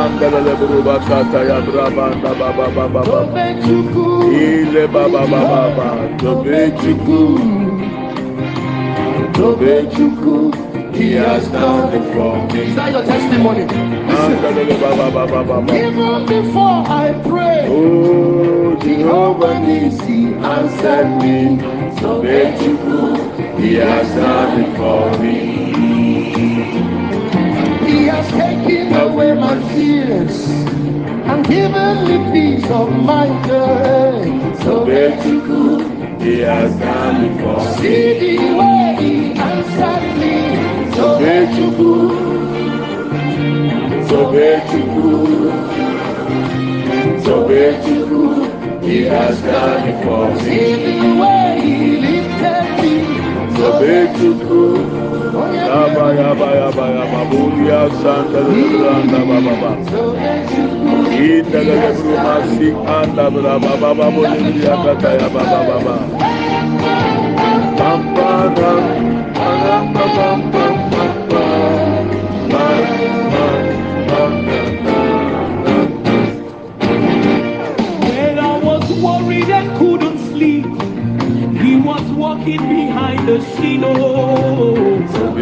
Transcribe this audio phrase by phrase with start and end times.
[0.00, 1.38] andele buruba kata
[10.94, 13.62] he has done it for me Is that your testimony?
[15.72, 21.82] Even before I pray, oh Jehovah Nissi answered me.
[22.02, 22.98] tobe chuku
[23.60, 25.81] he has done it for me
[27.92, 30.48] He has taken away my fears
[31.28, 33.44] and given me peace of mind.
[34.62, 34.86] So
[35.22, 40.34] chuku he has done it for me see the way he answered me.
[40.96, 41.06] So
[41.54, 41.92] chuku
[44.08, 45.08] tobe chuku
[47.24, 48.22] tobe chuku
[48.82, 52.94] he has done it for me see the way he lifted me.
[53.56, 55.11] So yeah,
[78.04, 80.66] when I was worried and couldn't sleep,
[81.62, 83.84] he was walking behind the scene.
[83.84, 84.61] Oh.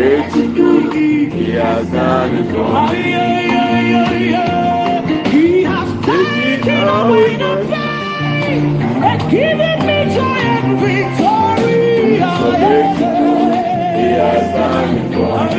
[0.01, 2.89] He has done it all.
[5.29, 12.17] He has taken away the pain and given me joy and victory.
[12.17, 12.19] He
[14.25, 15.51] has done it all.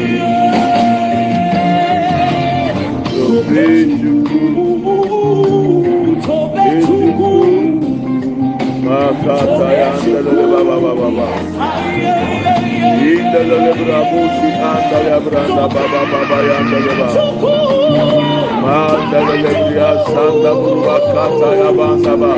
[3.14, 4.42] Tobechugu,
[6.26, 7.32] Tobechugu,
[8.86, 10.46] Makata yandele
[10.84, 11.30] baba.
[13.12, 17.10] Inda lebra busi anda lebra da baba baba ya anda lebra.
[18.64, 22.34] Manda lebra sanda burba kata ya banda ba.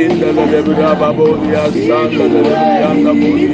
[0.00, 3.46] Inda lebra babo ya sanda lebra anda buri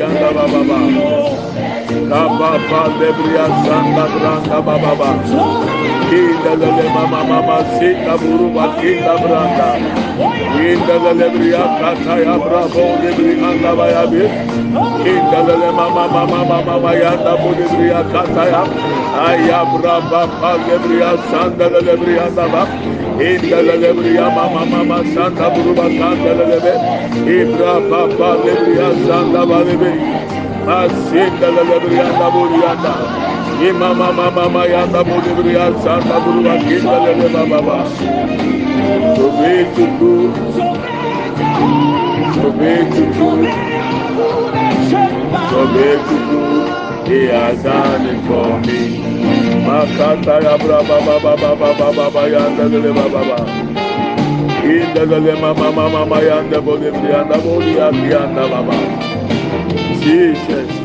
[6.95, 10.34] mama mama sita burba kita branda.
[10.63, 14.23] ინდალელებრია კაცაია ბრაბოლებრია ნავაიაბი
[15.13, 18.61] ინდალელე მამა მამა მამა ვაიანდა ბოლებრია კაცაია
[19.25, 22.63] აია ბრაბა პაგებრია სანდალელებრია დავა
[23.31, 26.75] ინდალელებრია მამა მამა სანდაბურბა სანდალელებე
[27.39, 29.93] იბრა პაპალებრია სანდაბალებე
[30.67, 32.95] მას ინდალელებრია დაბურიანდა
[33.69, 34.67] Ima mama mama
[37.17, 37.29] le
[37.67, 37.79] ba.
[39.41, 40.13] Be to do,
[42.59, 43.29] be to do,
[45.75, 46.25] be to.
[47.09, 48.81] He has done it for me.
[49.67, 53.39] Makata ya braba baba baba baba baba yanda le ba.
[54.63, 58.75] Le mama mama mama yanda budubriya yanda buduwa kindale baba.
[60.05, 60.84] Jesus.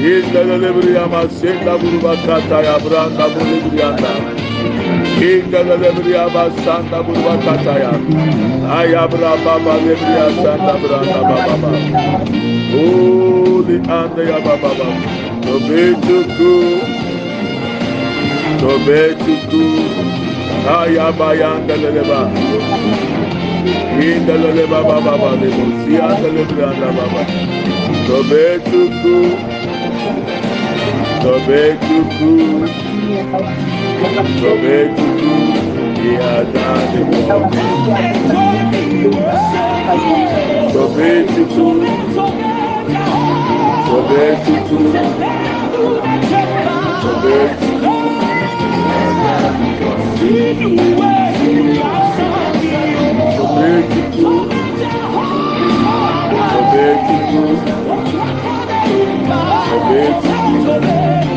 [0.00, 4.12] Inda da lebriya masenda burubakata ya branda bulibriyanda.
[5.20, 7.92] Inda da lebriya masanda burubakata ya.
[8.78, 11.70] Ayabra baba lebriya sanda branda baba.
[12.72, 14.88] Holy ande ya baba baba.
[15.44, 16.52] Tobetuku.
[18.60, 19.64] Tobetuku.
[20.78, 22.20] Ayabayanda leleba.
[24.00, 25.64] Inda leleba baba baba lebo.
[25.84, 27.22] Siyanda lebriyanda baba.
[28.06, 28.08] Tobetuku.
[28.08, 29.59] Tobetuku.
[31.22, 32.30] Sobe cucu,
[34.40, 35.34] sobe cucu,
[36.02, 37.60] e a dade come.
[40.72, 41.66] Sobe cucu,
[43.86, 44.78] sobe cucu,
[47.02, 47.80] sobe cucu.
[50.18, 50.68] See the
[51.00, 52.14] way you are,
[53.36, 53.84] so big,
[56.52, 58.39] so big, so big.
[59.30, 61.30] Yes, sobre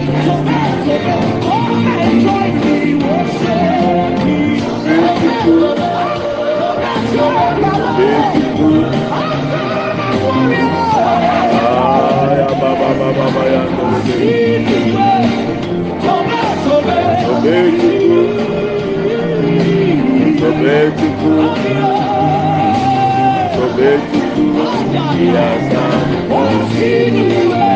[26.32, 27.72] on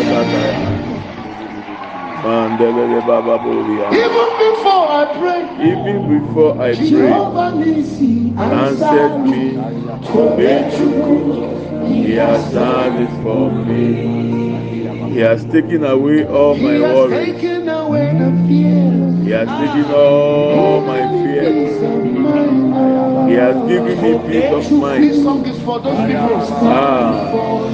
[0.00, 0.52] So.
[0.70, 0.81] So
[2.62, 7.12] Even before I pray, Even before I pray,
[8.38, 9.48] answered me.
[12.04, 13.82] He has done it for me.
[15.12, 17.40] He has taken away all my worries.
[17.42, 21.80] He has taken all my fears.
[23.28, 25.14] He has given me peace of This mind.
[25.22, 27.30] song is for those people Ah,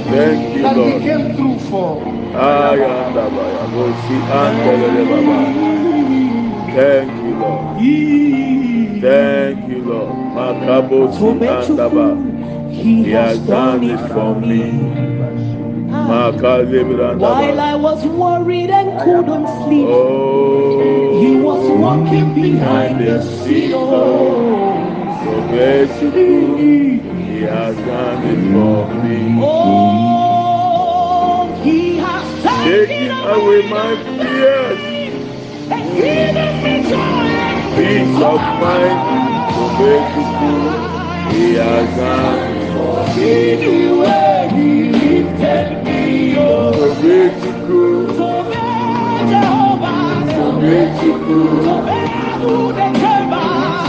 [0.09, 1.01] thank you, that He Lord.
[1.01, 2.08] came through for.
[2.39, 5.39] Yanda baya, go see Andelele Baba.
[6.73, 7.79] Thank you, Lord.
[9.01, 10.15] Thank you, Lord.
[10.35, 12.71] Makabo andaba.
[12.71, 15.19] He has done it for me.
[17.19, 17.59] While.
[17.59, 23.69] I was worried and couldn't sleep, Oh, He was walking behind the scene.
[23.69, 23.73] scene.
[23.75, 29.37] Oh, so basically, He has done it for me.
[29.41, 30.08] Oh,
[32.63, 34.79] Taking away my fears.
[37.75, 38.99] Peace of mind.
[39.55, 40.59] So basically,
[41.33, 43.53] He has done it for me.
[43.53, 46.75] Anywhere He lifted me up.
[46.75, 48.29] So basically, So
[49.29, 51.45] Jehovah, so basically.
[51.65, 51.75] so
[52.41, 52.87] who the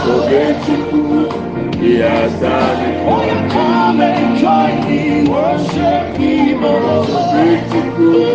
[0.05, 1.50] So basically,
[1.81, 6.61] He has done it you come and join me, worship Him.
[6.61, 8.25] So basically,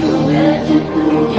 [0.00, 1.34] so basically,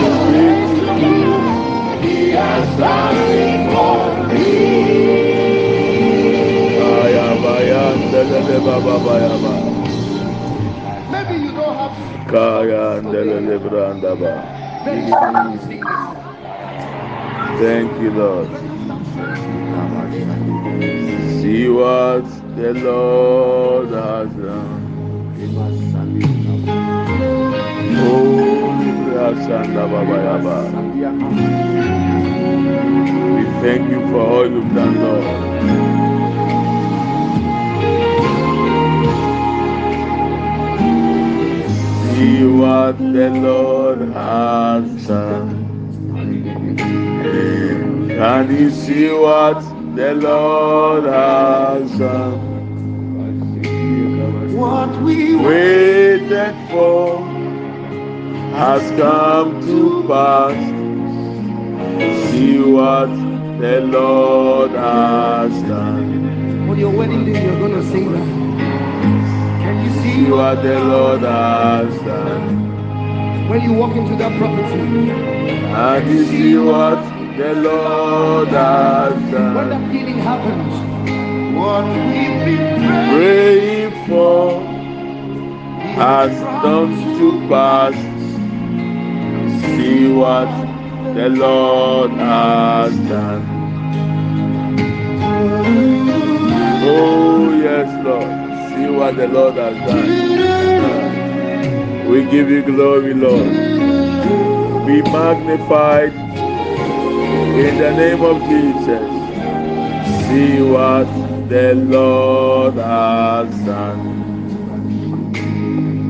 [0.00, 4.50] so basically, He has done it for me.
[6.80, 9.54] Ayabaya, ndelele baba bayaba.
[11.10, 11.94] Maybe you don't have
[12.26, 14.32] Kaya ndelele brandaba.
[14.84, 16.23] very strong singers.
[17.58, 18.48] Thank you, Lord.
[21.40, 22.24] See what
[22.56, 24.82] the Lord has done.
[27.96, 28.54] Oh.
[33.36, 35.24] We thank you for all you've done, Lord.
[42.16, 45.53] See what the Lord has done.
[48.18, 49.60] Can you see what
[49.96, 52.40] the Lord has done?
[54.56, 57.20] What we Waited for
[58.54, 60.56] has come to pass.
[62.30, 63.10] See what
[63.60, 66.68] the Lord has done.
[66.70, 68.28] on your wedding day you're gonna sing that.
[69.62, 72.74] Can you See see what the Lord has done.
[73.48, 75.10] when you walk into that property?
[75.84, 76.98] And you see what
[77.38, 79.70] the Lord has When done.
[79.70, 80.74] that healing happens,
[81.56, 84.62] what we've been praying Praying for
[85.82, 86.32] has
[86.62, 87.94] come to pass.
[89.76, 90.48] See what
[91.14, 93.66] the Lord has done.
[96.70, 98.30] Oh, yes, Lord.
[98.70, 100.32] See what the Lord has done.
[102.08, 103.76] We give you glory, Lord.
[104.86, 106.12] Be magnified
[107.58, 109.08] in the name of Jesus.
[110.26, 111.06] See what
[111.48, 114.12] the Lord has done.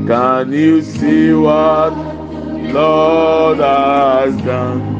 [0.07, 1.93] Can you see what
[2.73, 4.95] Lord has done?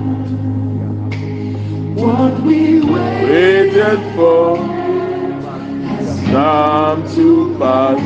[1.95, 3.23] what we wait.
[3.29, 8.01] Waited for has come to pass.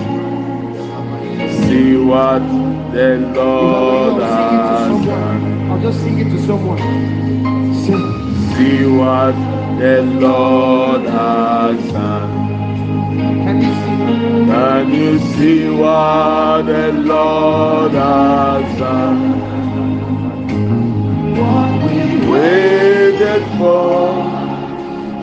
[1.67, 2.39] See what
[2.93, 5.71] the Lord has done.
[5.71, 7.58] I'll just sing it to someone.
[8.59, 9.35] See what
[9.79, 12.31] the Lord has done.
[13.45, 14.51] Can you see?
[14.51, 19.21] Can you see what the Lord has done?
[21.39, 21.99] What we
[22.29, 24.11] Waited for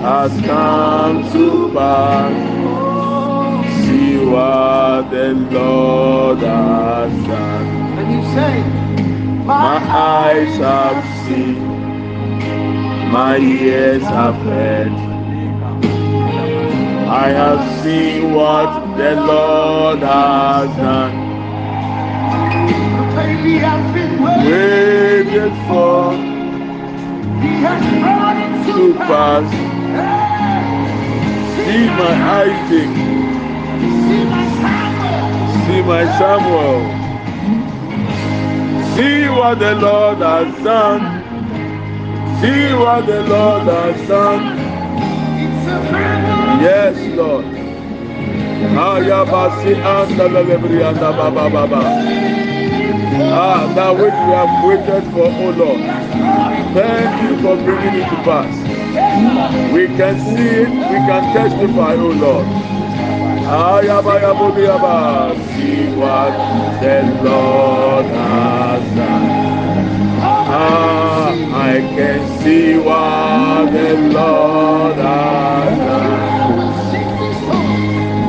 [0.01, 2.33] has come to pass.
[3.85, 7.67] See what the Lord has done.
[7.97, 8.55] Can you say?
[9.45, 11.77] My eyes have seen,
[13.13, 14.93] my ears have heard.
[16.95, 21.39] I have seen what the Lord has done.
[23.17, 24.23] Baby, I've been.
[24.23, 26.15] Waited for
[27.43, 29.49] He has brought it to pass.
[31.57, 32.91] See my Isaac,
[34.07, 35.67] See my Samuel.
[35.67, 36.81] see my Samuel.
[38.97, 41.16] See what the Lord has done.
[42.41, 44.69] See what the Lord has done.
[46.61, 47.47] Yes, Lord.
[53.19, 55.81] Ah, that which we have waited for, O Lord.
[56.75, 58.55] Thank you for bringing it to pass.
[59.73, 62.47] We can see it, we can testify, O Lord.
[63.47, 65.37] Ayabayabudiyaba.
[65.57, 66.33] See what
[66.81, 69.47] the Lord has done.
[70.35, 71.33] Ah,
[71.71, 76.71] I can see what the Lord has done.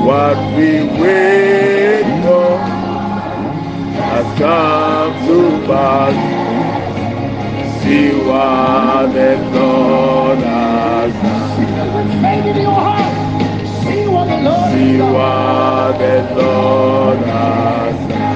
[0.08, 0.72] What we
[1.02, 2.58] wait for
[4.02, 6.18] has come to pass.
[7.84, 11.52] See what the Lord has done.
[14.74, 18.27] See what the Lord has done.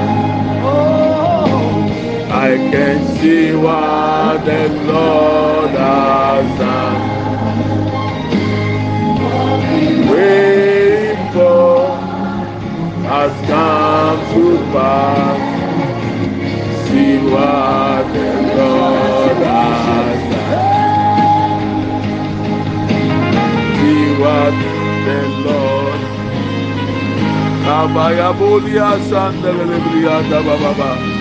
[2.42, 7.02] Oh, I can see what the Lord has done.
[10.10, 11.98] Wait for
[13.06, 15.40] has come to pass.
[16.88, 20.62] See what the Lord has done.
[23.78, 24.54] See what
[25.06, 26.02] the Lord.
[27.66, 31.21] Kabayabolia sandelebria baba.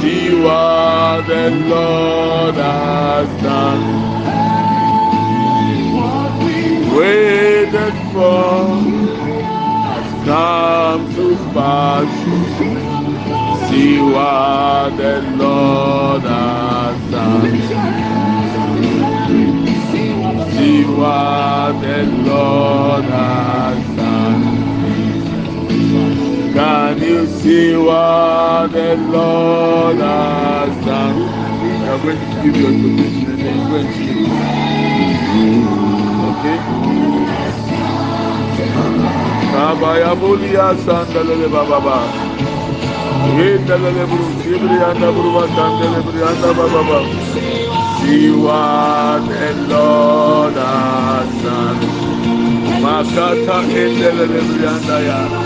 [0.00, 3.82] See what the Lord has done.
[6.96, 8.76] Waited for
[9.88, 12.08] has come to pass.
[13.70, 17.42] See what the Lord has done.
[20.52, 24.05] See what the Lord has done.
[26.56, 31.18] Can you see what the Lord has done?
[31.62, 34.24] We are going to give your donation and then go and see.
[36.32, 36.58] Okay?
[39.52, 41.98] Baba ya sandalele bababa ba.
[43.36, 46.98] Ye dalele buru sibri anda buru sandalele buru anda baba.
[48.00, 51.80] See what the Lord has done.
[52.80, 55.45] Makata endelele buru anda ya.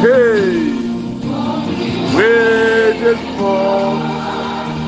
[0.00, 0.72] Hey,
[2.16, 3.98] waited for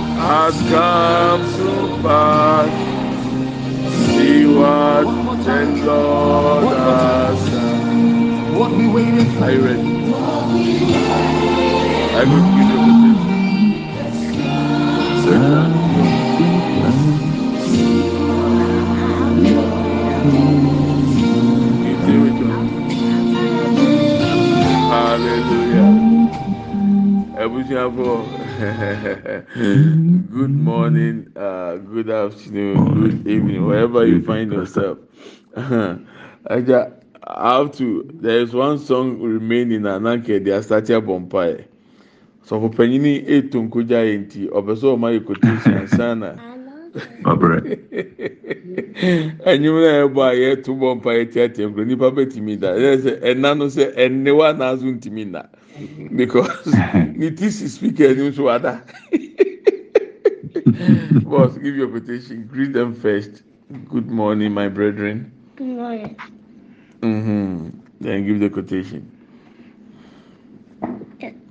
[0.08, 2.96] has come to pass.
[4.06, 5.04] See what
[5.44, 8.58] the Lord has done.
[8.58, 9.44] what we waited for.
[9.44, 10.14] Are you ready?
[12.02, 12.80] I will give you
[27.42, 28.22] Abusuafo,
[30.30, 34.98] good morning, uh, good afternoon, good evening, wherever you find yourself.
[35.56, 36.92] Aja,
[37.26, 38.08] I have to.
[38.14, 41.64] There is one song remaining, and Anke they are starting bonfire.
[42.44, 46.38] So for Penini etu nkuja enti, obeso oma quotation sana.
[47.24, 47.78] Ọbrẹ.
[49.46, 53.20] Enyim na ɛbɔ a yɛto bɔ mpa yɛ tiatia nkuro nipa bɛtumi da ɛyɛ sɛ
[53.22, 55.42] ɛna no sɛ ɛnnewa n'aso ntumi na
[56.16, 56.66] because
[57.16, 58.82] ne ti si speaker anim so ada
[61.24, 63.42] boss give your quotation greet them first
[63.88, 66.16] good morning my brethren Good morning.
[67.02, 67.68] mm-hmm.
[68.00, 69.10] then give the quotation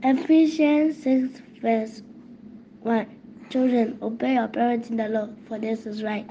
[0.04, 2.02] Ephesians 6, verse
[2.82, 3.06] 1.
[3.50, 6.30] Children, obey your parents in the Lord, for this is right.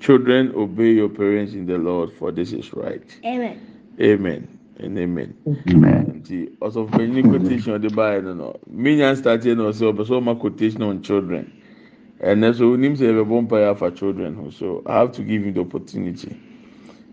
[0.00, 3.60] children obey your parents in the lord for this is right Amen.
[4.00, 4.53] amen and
[4.84, 5.34] amen.
[5.70, 6.22] Amen.
[6.22, 10.82] nti ɔsɔfopanyin quotation ɔde baa no no minya start na ɔsɛ ɔbɛ sɛ ɔma quotation
[10.82, 11.50] on children
[12.22, 15.52] ɛnɛ so onim sɛ ɛbɛbɔ mpa yɛ afa children so i have to give you
[15.52, 16.36] the opportunity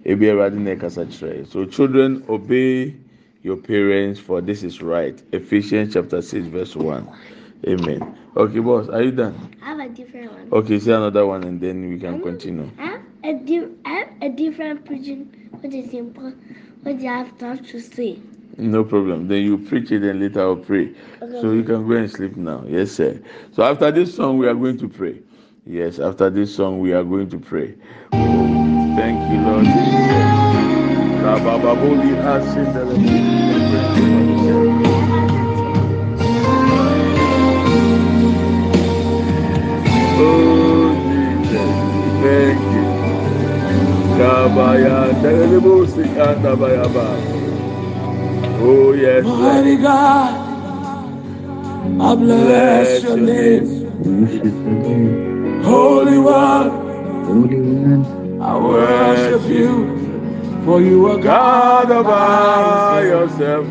[0.05, 2.93] ebi ɛwurade na ɛkasa kyerɛ so children obey
[3.43, 5.21] your parents, for this is right.
[5.31, 7.07] Ephesians chapter 6, verse 1.
[7.67, 8.17] Amen.
[8.35, 9.35] Okay, boss, are you done?
[9.61, 10.49] I have a different one.
[10.51, 12.69] Okay, say another one and then we can continue.
[12.77, 15.49] I have a, di- I have a different preaching.
[15.59, 16.41] What is important?
[16.83, 18.19] What do I have time to say?
[18.57, 19.27] No problem.
[19.27, 20.93] Then you preach it and later I'll pray.
[21.19, 22.63] So you can go and sleep now.
[22.67, 23.21] Yes, sir.
[23.53, 25.21] So after this song, we are going to pray.
[25.65, 27.75] Yes, after this song, we are going to pray.
[28.11, 30.51] Thank you, Lord Jesus.
[40.23, 40.93] Oh,
[41.45, 41.71] Jesus.
[42.23, 42.70] Thank
[44.21, 44.27] you.
[44.27, 47.07] Kabaya, delelebosi, andabayaba.
[48.61, 49.39] Oh, yes, Lord.
[49.39, 50.61] Mighty God,
[52.01, 53.87] I bless your name.
[55.63, 56.71] Holy One,
[58.41, 63.67] I worship you, for you are God God by yourself.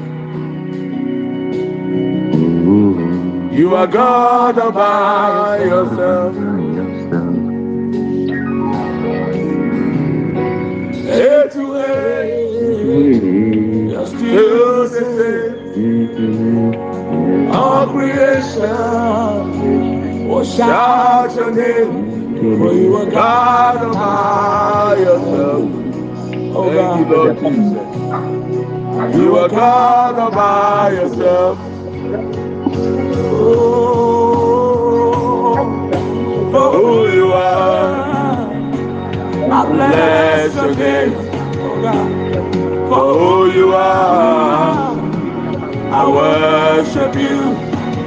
[3.53, 6.50] You are God all by yourself.
[11.21, 11.85] A to A,
[13.91, 16.73] You're the same.
[17.93, 18.63] creation.
[20.31, 20.43] Oh,
[21.51, 22.37] name.
[22.43, 23.05] you are
[23.93, 25.69] by yourself.
[26.57, 27.89] Oh, you, Jesus.
[29.15, 31.59] You are God by yourself.
[33.27, 33.77] Oh,
[36.51, 38.00] for who you are.
[39.53, 41.13] I bless your name.
[41.59, 42.09] Oh, God.
[42.89, 44.97] For who you are.
[45.93, 47.55] I worship you.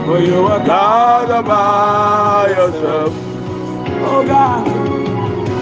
[0.06, 1.32] For you are God.
[1.32, 3.14] All by yourself.
[4.06, 4.68] Oh, God.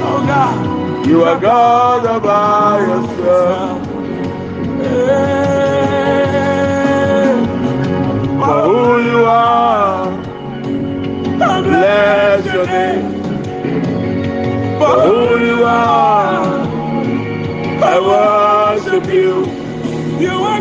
[0.04, 1.08] Oh, God.
[1.08, 3.91] You are God all by yourself.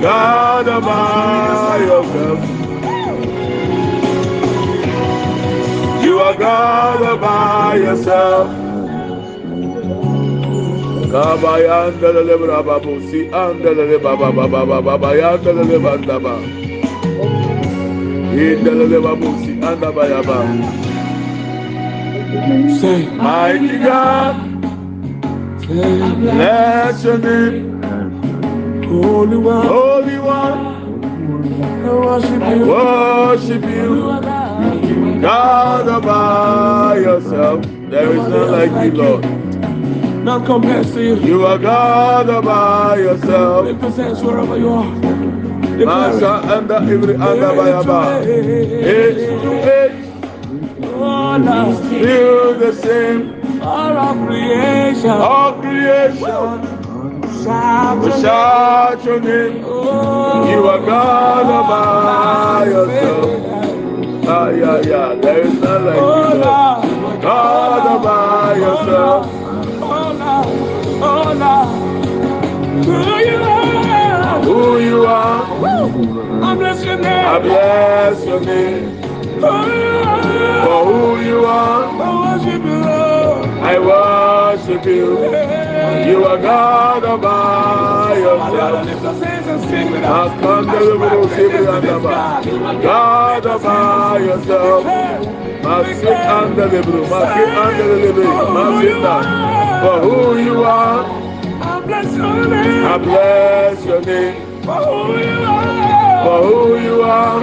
[0.01, 2.41] God all by yourself.
[6.05, 8.49] You are God all by yourself.
[11.13, 16.35] Kabayandele braba busi andele baba baba baba bayandele bandaba.
[18.33, 20.39] Indele babusi andaba yaba.
[22.81, 24.37] Say, Mighty God,
[26.21, 27.71] bless your name.
[28.91, 29.71] Holy One, I
[31.98, 32.66] worship you.
[32.66, 34.20] worship You.
[35.22, 35.88] God.
[35.88, 37.64] All by yourself.
[37.90, 39.24] There is none like you, Lord.
[40.24, 41.16] Not compares to you.
[41.16, 43.66] You are God all by yourself.
[43.66, 44.85] Represents wherever you are.
[45.81, 46.50] Masa it.
[46.50, 48.20] anda ibri anda bayaba.
[48.26, 50.00] Age to age,
[51.87, 53.62] still the same.
[53.62, 55.11] All of creation.
[55.11, 56.80] All creation,
[57.46, 59.59] we shout your name.
[59.59, 64.26] You are God all by yourself.
[64.29, 67.22] Ah, yeah, yeah, there is none like you.
[67.22, 69.26] God all by yourself.
[69.83, 70.20] Oh.
[71.03, 71.76] Oh.
[72.85, 74.42] Who you are.
[74.42, 77.26] Who you are, I bless your name.
[77.26, 79.03] I bless your name.
[79.40, 80.64] Who you are.
[80.66, 83.10] For who you are, I worship you, Lord.
[83.71, 85.11] I worship you.
[86.11, 88.87] You are God all by yourself.
[88.87, 90.33] Lift those hands and sing with us.
[90.43, 92.83] Makandele sibri andaba.
[92.83, 94.85] God all by yourself.
[95.63, 99.15] Masi andele bro, masi andele bro, masinda.
[99.83, 101.05] For who you are,
[101.63, 102.85] I bless your name.
[102.87, 104.65] I bless your name.
[104.65, 106.25] For who you are.
[106.25, 107.41] For who you are,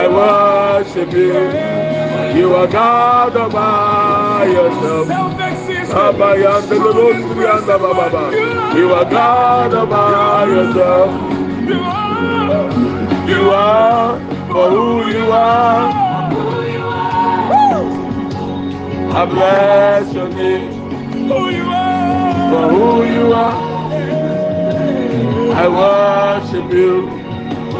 [0.00, 2.07] I worship you.
[2.36, 2.54] You.
[2.54, 5.08] Are God all by yourself.
[8.76, 11.10] You are God all by yourself.
[13.28, 14.18] You are.
[14.48, 15.92] For who you are.
[19.10, 20.72] I bless your name
[22.50, 23.56] for who you are.
[25.54, 27.10] I worship you.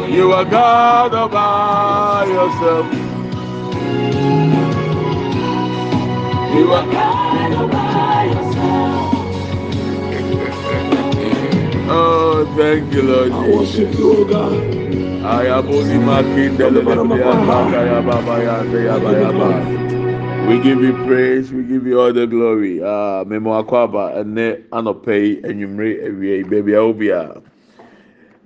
[0.07, 2.87] You are God all by yourself.
[6.53, 9.25] You are God all by yourself.
[11.89, 14.63] Oh, thank you, Lord I worship you, oh God.
[15.23, 19.69] Ayaboni makindele lebriata ya baba ya de ya ba ya ba.
[20.47, 22.81] We give you praise, we give you all the glory.
[22.83, 27.41] Ah, memo akwaba ene anope enyumre ewie baby obia.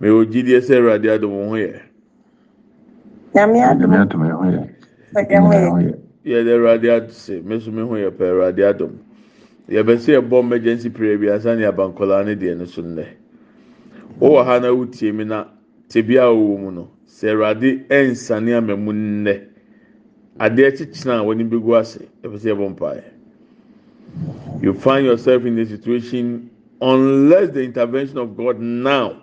[0.01, 1.81] mɛ o gyidie sɛ awurade adum ho yɛ.
[3.35, 4.63] nyame adum Nyame atum ɛho yɛ.
[5.17, 6.02] ɔdɛ ho Ɛho yɛ yɛ.
[6.25, 8.91] Yɛde awurade ase meso me ho yɛ pɛ awurade adom
[9.69, 13.05] yɛbɛsɛ yɛbɔ emergency prayer bi asa ne abankɔlaa ne deɛ no so nnɛ
[14.19, 15.45] wowɔ ha na wotie mi na
[15.89, 19.41] tebi a wɔwɔ mu no sɛ awurade ɛnsane ama mu nnɛ
[20.39, 23.03] adeɛ kyekyere a wɔne bɛgu ase yɛbɛsɛ yɛbɔ mpaeɛ
[24.61, 26.49] you find yourself in a situation
[26.81, 29.21] unless the intervention of God now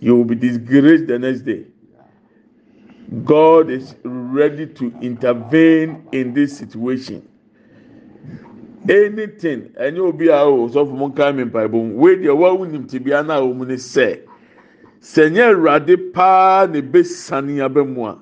[0.00, 1.64] you will be disgraced the next day.
[3.24, 7.26] God is ready to intervene in this situation.
[8.88, 12.86] Anything, ẹni obi a o sọfọ mu nka mi mpa ebom wei deɛ wawu nim
[12.86, 14.20] ti bi ana wɔn mu ne sɛ
[15.00, 18.18] sɛ nye awurade paa na ebe sani aba mu a.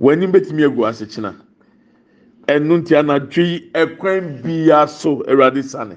[0.00, 1.34] Wɔn anim betumi egu ase kyena
[2.46, 5.96] ɛnu nti anadwo yi ɛkwan biara so awurade sani.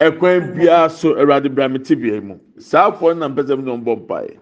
[0.00, 2.36] Ɛkwan biara so awurade brame ti bia mu.
[2.58, 4.36] Saa afɔ na mpɛsɛm na ɔbɔ mpaeɛ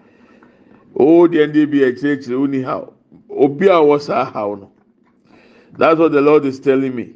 [0.97, 2.93] Oh, the NDB actually only how.
[3.31, 4.73] Obia was how no.
[5.73, 7.15] That's what the Lord is telling me.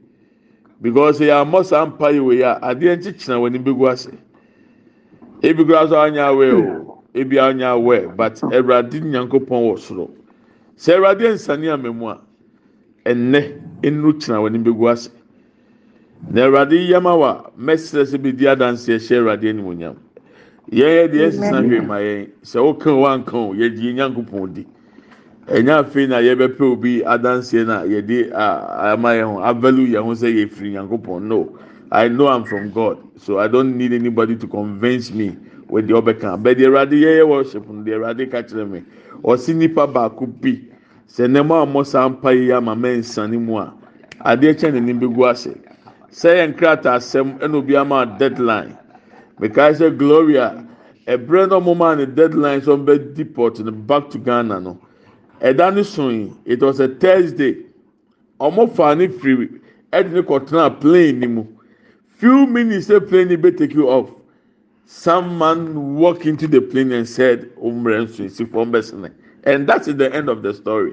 [0.83, 2.59] Because they are most empire we are.
[2.63, 4.11] I didn't teach now when you go say.
[5.43, 6.59] Ebi gura so anya we oh.
[6.59, 7.05] o.
[7.15, 10.11] Ebi anya we, but Awurade Nyankopɔn wɔ soro.
[10.77, 12.21] Sɛ Awurade nsane amamu a
[13.09, 15.11] ɛnnɛ ɛnu kyena wɔn bɛgu ase.
[16.31, 19.97] Na Awurade yam a mɛsrɛ sɛ bi di adanseɛ hyɛ Awurade animuonyam.
[20.71, 22.29] Yɛn yɛ deɛ ɛsesa hwɛ ma yɛn.
[22.43, 24.67] Sɛ wokan o wankan o yɛdi nyankopɔn di.
[25.49, 30.29] Ɛnya afei na yɛbɛpɛ obi adanseɛ na yɛde ama yɛn ho avalu yɛn ho sɛ
[30.35, 31.23] yɛfiri nyankopɔn.
[31.23, 31.49] No
[31.91, 35.35] i know i'm from god so i don't need anybody to convince me
[35.69, 38.83] with the ɔbɛka but the awurade yɛyɛ worship no the awurade ka kyerɛ me.
[39.23, 40.61] Ɔsi nipa baako bi.
[41.09, 43.73] Sɛ nneɛma a ɔmo saa mpa yi ama mɛnsane mu a
[44.25, 45.55] adeɛ kyɛn n'anim bɛgu ase.
[46.13, 48.77] Sɛ yɛn krataa asɛm ɛna obi ama deadline
[49.41, 50.65] mekae sɛ gloria
[51.07, 54.79] ɛbrɛ na ɔmo maa ne deadline sɛ ɔmo bɛ deport no back to ghana no
[55.41, 57.57] ɛda ne so yi it was a thursday.
[58.41, 59.49] Ɔmo fa ne firi
[59.93, 61.45] ɛde ne kɔtena plane ne mu.
[62.17, 64.11] Few minutes sɛ plane ne bɛ take you off
[64.87, 69.11] some man walk into the plane and said ɔmrɛ nso esi fam bɛ sene
[69.45, 70.93] and that is the end of the story.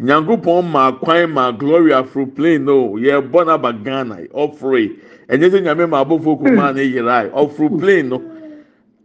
[0.00, 5.50] Nyankopɔn maa kwan maa gloria fro plane no yɛ bɔ n'aba ghana ɔforo yi ɛnyɛ
[5.50, 8.22] sɛ nyame maa abɔfo kuma ne yera yi ɔforo plane no.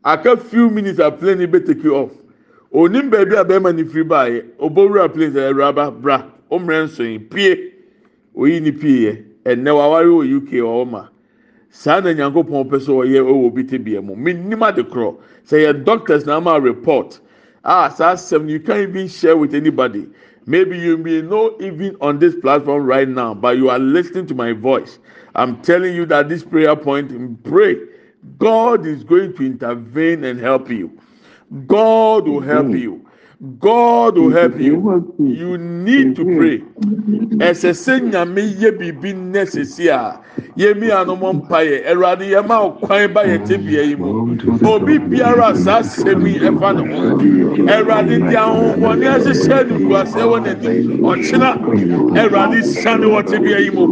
[0.04, 2.12] Aka few minutes a plane ne bɛ take you off.
[2.74, 7.04] Onim baabi a bɛrima ne firi baa yɛ ɔbɔwura plane sɛ ɛwuraba bra ɔmrɛ nso
[7.04, 7.72] yi pie.
[8.36, 11.08] Oyi ne pie yɛ ɛnɛ wawari wɔ uk ɔwɔ ma.
[11.70, 14.16] Saa na nyankopɔn pɛ sɛ ɔyɛ ɔwɔ obi te bia mu.
[14.16, 15.16] Minim ade korɔ.
[15.46, 17.20] Sɛ yɛ doctors na ama report.
[17.64, 20.08] Ah saa asɛm you can't even share with anybody
[20.46, 24.36] maybe you may know even on this platform right now but you are listening to
[24.36, 25.00] my voice.
[25.36, 27.78] I'm telling you that this prayer point pray.
[28.38, 30.92] God is going to intervene and help you.
[31.68, 32.78] God will help mm-hmm.
[32.78, 33.11] you
[33.60, 34.76] god will help you.
[35.20, 36.64] You need to pray.
[37.42, 40.20] Ɛsɛ sɛ nyame yɛ biribi nnɛ sisi a
[40.58, 45.00] yɛmi anoma mpa yɛ ɛwurade yɛ ma kwan ba yɛ te bea yi mu obi
[45.00, 47.18] biara asɛm yi ɛfa ne ho
[47.66, 51.52] ɛwurade di ahohoɔni ahyehyɛ ne nkuasɛ wɔ n'anim ɔkyena
[52.14, 53.88] ɛwurade sani wɔ te bea yi mu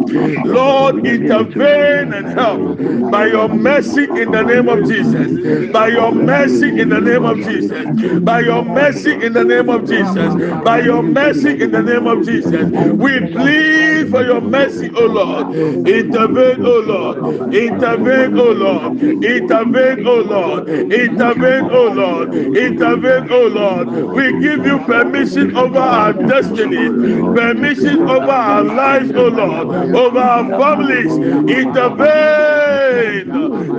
[0.45, 2.77] lord intervene and help.
[3.11, 5.71] By your mercy in the name of jesus.
[5.71, 8.19] By your mercy in the name of jesus.
[8.21, 10.63] By your mercy in the name of jesus.
[10.63, 12.69] By your mercy in the name of jesus.
[12.91, 15.55] We plead for your mercy o lord.
[15.87, 17.53] Intervene o lord.
[17.53, 19.01] Intervene o lord.
[19.01, 20.69] Intervene o lord.
[20.69, 22.35] Intervene o lord.
[22.35, 23.87] Intervene o lord.
[24.15, 26.89] We give you permission over our destiny.
[26.89, 29.95] Permission over our lives o lord.
[29.95, 31.15] Over our families.
[31.49, 32.89] Intervene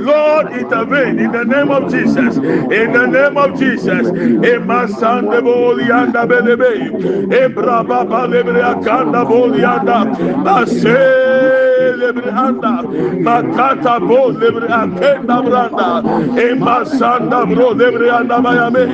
[0.01, 2.37] lord intervene in the name of jesus.
[2.37, 4.07] In the name of jesus.
[4.09, 6.73] Emasande bolianda belebe
[7.43, 9.99] ebraba balebre akanda bolianda
[10.57, 11.70] ase
[12.01, 12.73] lebranda
[13.27, 15.89] makata bro lebranda damranda
[16.47, 18.85] emasanda bro lebranda mayame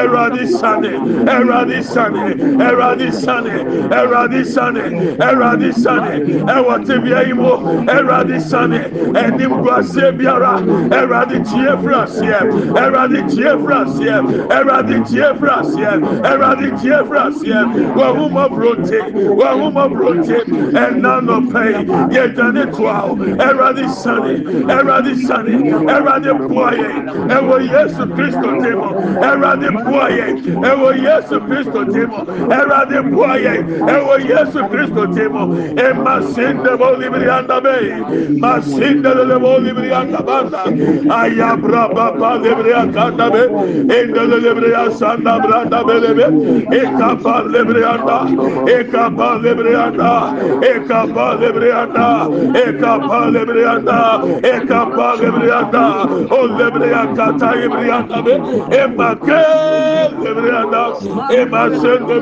[0.00, 0.92] eradisane
[1.36, 2.26] eradisane
[2.68, 3.56] eradisane
[4.00, 4.84] eradisane
[5.28, 6.12] eradisane
[6.56, 7.52] ewate biaimo
[7.96, 8.80] eradisane
[9.24, 10.54] enim guasie biara
[11.00, 12.38] eradi tie frasie
[12.84, 14.16] eradi tie frasie
[14.58, 15.92] eradi tie frasie
[16.32, 17.58] eradi tie frasie
[17.96, 19.00] wahuma brote
[19.40, 20.38] wahuma brote
[20.84, 21.74] enano pay
[22.22, 24.34] aduane toa o ɛwurade sani
[24.74, 25.54] ɛwurade sani
[25.94, 26.90] ɛwurade bua yɛ
[27.36, 28.88] ɛwɔ yesu kristo ti mu
[29.28, 30.26] ɛwurade bua yɛ
[30.70, 32.18] ɛwɔ yesu kristo ti mu
[32.56, 33.54] ɛwurade bua yɛ
[33.94, 35.42] ɛwɔ yesu kristo ti mu
[35.86, 37.76] ema sinde bo libiri anda be
[38.38, 40.62] ma sinde lele bo libiri anda banda
[41.20, 43.42] ayabra baba libiri anda be
[43.98, 46.26] ende libiri asanda branda be lebe
[46.80, 48.18] ekapa libiri anda
[48.76, 50.12] ekapa libiri anda
[50.72, 52.06] ekapa libiri anda
[52.64, 53.98] ekapa libiri anda
[54.52, 55.84] ekapa libiri anda
[56.36, 58.34] o libiri akata libiri anda be
[58.80, 59.42] ema ke
[60.22, 60.82] libiri anda
[61.40, 62.16] ema sinde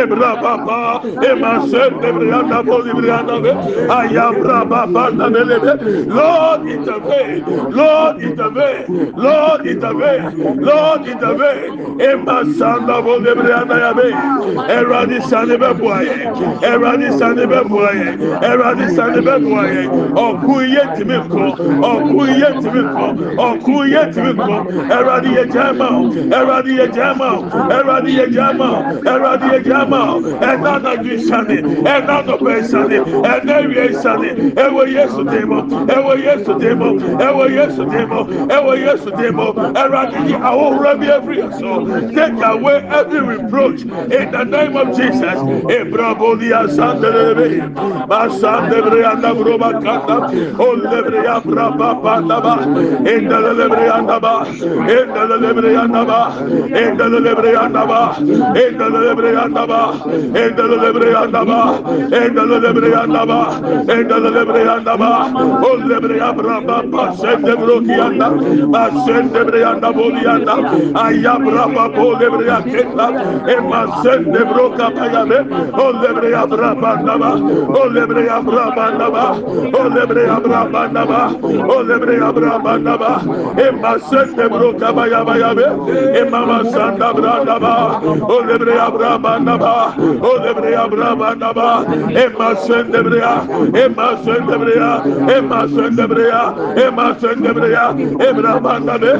[0.00, 0.80] ebra baba
[1.30, 3.50] ema sinde libiri anda bo libiri anda be
[3.98, 5.44] ayabra baba anda be.
[5.48, 5.72] Lebe
[6.06, 12.02] lord intervene lord intervene lord intervene lord intervene.
[12.10, 14.08] Ema sanda bo libiri anda ya be.
[14.76, 16.16] Eradi sani bɛ bu ayɛ
[16.62, 17.78] eradi sani bɛ bu
[18.50, 19.82] eradi sani bɛ bu ayɛ
[20.24, 21.44] ɔku iye timi kɔ
[21.90, 23.06] ɔku iye timi kɔ
[23.46, 24.56] ɔku iye timi kɔ
[24.96, 26.02] eradi yɛ jɛma o
[26.38, 27.40] eradi yɛ jɛma o
[27.76, 28.78] eradi yɛ jɛma o
[29.12, 31.56] eradi yɛ jɛma o ɛna nadu sani.
[31.62, 32.98] Ɛna nɔbɛ sani.
[32.98, 33.54] Ɛna
[34.56, 35.62] ɛwɔ yesu demo.
[35.86, 36.88] Ɛwɔ yesu demo.
[36.98, 38.24] Ɛwɔ yesu demo.
[38.24, 39.52] Ɛwɔ yesu demo.
[39.74, 43.82] Eradi yi ahorow bi efiri so take away every reproach.
[43.82, 45.38] In the name of jesus.
[45.78, 47.60] Ebrabolia sandelebe
[48.78, 50.16] lebriyanda gruba kanda
[50.66, 52.54] olle briya braba banda ba
[53.12, 54.34] endele lebriyanda ba
[54.96, 56.20] endele lebriyanda ba
[56.82, 58.00] endele lebriyanda ba
[58.64, 59.80] endele lebriyanda ba
[60.42, 61.60] endele lebriyanda ba
[62.20, 63.40] endele lebriyanda ba
[63.96, 65.10] endele lebriyanda ba
[65.70, 68.28] olle briya braba ba sende brokiyanda
[68.72, 70.54] ba sende briyanda boliyanda
[71.04, 73.06] ayya braba bolle briya kenda
[73.56, 75.38] ema sende broka payame
[75.86, 77.30] olle briya braba banda ba
[77.82, 79.24] olle briya braba abrabandaba,
[79.72, 81.20] olebre abrabandaba,
[81.68, 83.22] olebre abrabandaba,
[83.58, 85.64] emma sende broka baya baya be,
[86.20, 91.68] emma masanda brandaba, olebre abrabandaba, olebre abrabandaba,
[92.24, 93.34] emma sende brea,
[93.74, 94.92] emma sende brea,
[95.36, 96.42] emma sende brea,
[96.76, 97.86] emma sende brea,
[98.28, 99.12] ebrabandabe,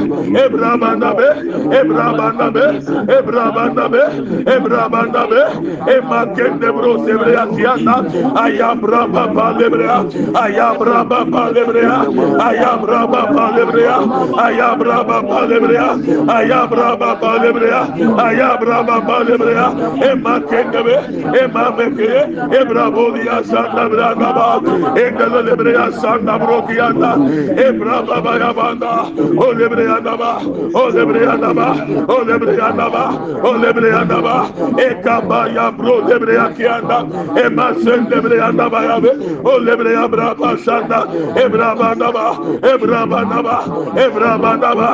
[0.45, 1.29] ebrabandabe,
[1.79, 2.65] ebrabandabe,
[3.19, 4.03] ebrabandabe,
[4.55, 5.43] ebrabandabe,
[5.97, 7.97] emma kende bro sebrea siyanda,
[8.45, 9.96] ayabrababa, balebrea,
[10.42, 11.98] ayabra balebrea,
[12.48, 13.96] ayabra balebrea,
[14.46, 15.88] ayabra balebrea,
[16.37, 16.88] ayabra
[17.22, 17.83] balebrea,
[18.27, 19.66] ayabra balebrea,
[20.11, 20.96] emma kengebe,
[21.42, 22.22] emma mekere,
[22.61, 24.48] ebra bolia sanda braga ba,
[25.05, 27.12] engele lebrea sanda brokianda,
[27.66, 28.92] ebra baba yabanda,
[29.44, 30.33] o lebrea daba,
[30.74, 31.68] o lebrea daba,
[32.09, 33.05] o lebrea daba,
[33.48, 34.37] o lebrea daba,
[34.88, 36.98] ekaba yabro lebrea kianda,
[37.44, 41.01] emma sen lebrea daba yabe, olebre abra bashanda
[41.45, 42.27] ebra bandaba
[42.73, 43.57] ebra bandaba
[44.05, 44.88] ebra bandaba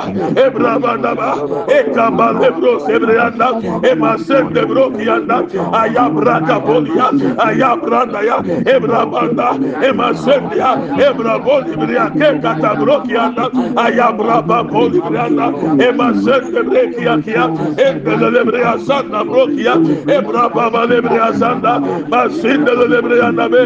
[0.47, 1.31] ebra bandaba
[1.79, 3.49] ekaba lebro sebre anda
[3.91, 5.39] ema sende bro kianda
[5.81, 7.07] ayabra kabolia
[7.47, 8.39] ayabra daya
[8.75, 9.49] ebra banda
[9.89, 10.71] ema sende ya
[11.09, 15.47] ebra bolibria kekata bro kianda ayabra bolibria anda
[15.89, 17.45] ema sende bre kiakia
[17.89, 19.75] ebra lebre asanda bro kia
[20.17, 21.79] ebra baba lebre asanda
[22.11, 23.63] basinde lebre anda be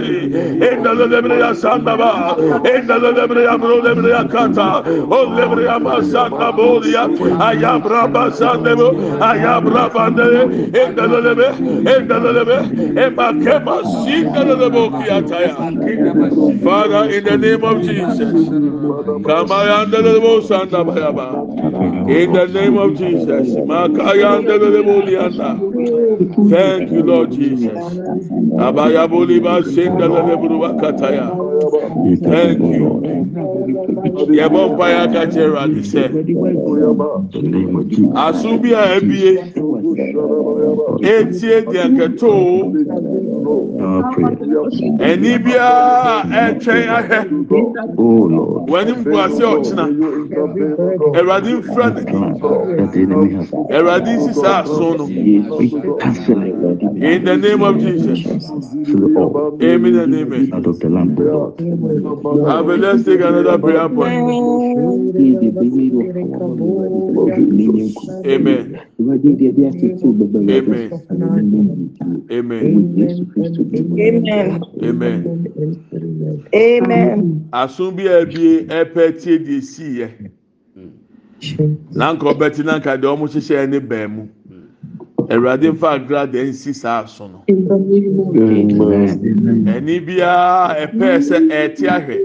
[0.58, 2.38] lebrea nabe endelebrea sanda ba.
[3.58, 4.84] Bro lebrea kata.
[5.10, 8.96] O lebrea masanda bolia ayabraba sande bo.
[9.20, 11.46] Ayabraba ndele endelebe
[11.84, 15.66] endelebe emakema sindelebe kiataya
[16.62, 18.32] Father, in the name of Jesus,
[19.24, 21.40] Kamayandele Sanda Bayaba.
[22.08, 25.62] In the name of Jesus, Bolianda.
[26.48, 27.98] Thank you, Lord Jesus.
[30.48, 31.26] Kurwakataya.
[32.28, 32.88] Thank you.
[34.38, 36.06] Yẹ̀bọ̀ mpáyà kàchẹ́ ìrọ̀lẹ́
[38.24, 39.32] Asubi Àsùnbíà ẹ̀bíye.
[41.14, 41.84] Etie diẹ.
[43.80, 44.36] our prayer.
[45.08, 47.22] Ẹni biara eh, ẹ̀twẹ́n ahẹ́.
[47.24, 47.64] Eh, eh.
[47.98, 48.62] Oh Lord.
[48.72, 49.84] Wẹ́n mú ase ọ̀kyínà.
[51.18, 52.02] Ẹ̀rọ̀dì nfura ni.
[53.76, 55.04] Ẹ̀rọ̀dì sísá àsún nù.
[57.10, 58.20] In the name of Jesus.
[59.70, 60.44] Amen and amen.
[60.52, 60.54] I
[62.60, 64.12] will let's take another prayer point.
[68.26, 68.80] Amen.
[69.00, 70.90] Amen.
[72.30, 72.60] Amen.
[72.90, 74.02] bí
[74.82, 75.48] amen.
[76.54, 77.48] amen.
[77.52, 80.08] Asun bi ẹbi ẹpẹ tie di esi yẹ
[81.94, 84.22] nanka ọbẹ nanka deɛ ɔmo hyehyɛ ɛne bɛn mu
[85.30, 87.44] awurade nfa agra deɛ nsi saa aso no
[89.74, 92.16] ɛni biara ɛpɛ sɛ ɛte ahwɛ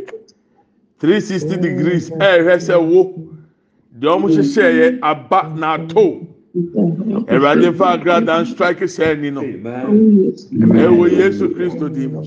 [1.00, 3.14] three sixty degrees ɛɛhwɛ sɛ wo
[4.00, 6.33] deɛ ɔmo hyehyɛ yɛ aba na ato
[7.32, 9.42] awurade nfa agrada nstrike sɛ ɛni no
[10.86, 12.22] ɛwɔ yesu kristo di mu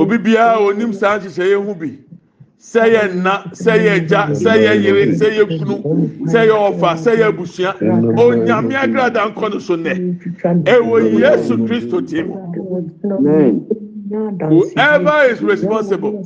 [0.00, 1.90] obi biara onim saa nhyehyɛ yɛ ho bi
[2.58, 5.76] sɛ yɛ nna sɛ yɛ gya sɛ yɛ yere sɛ yɛ kunu
[6.32, 7.72] sɛ yɛ ɔfa sɛ yɛ abusua
[8.18, 9.94] onyame agrada nkɔ no so nnɛ
[10.64, 12.34] ɛwɔ yesu kristo di mu
[14.08, 16.24] whoever is responsible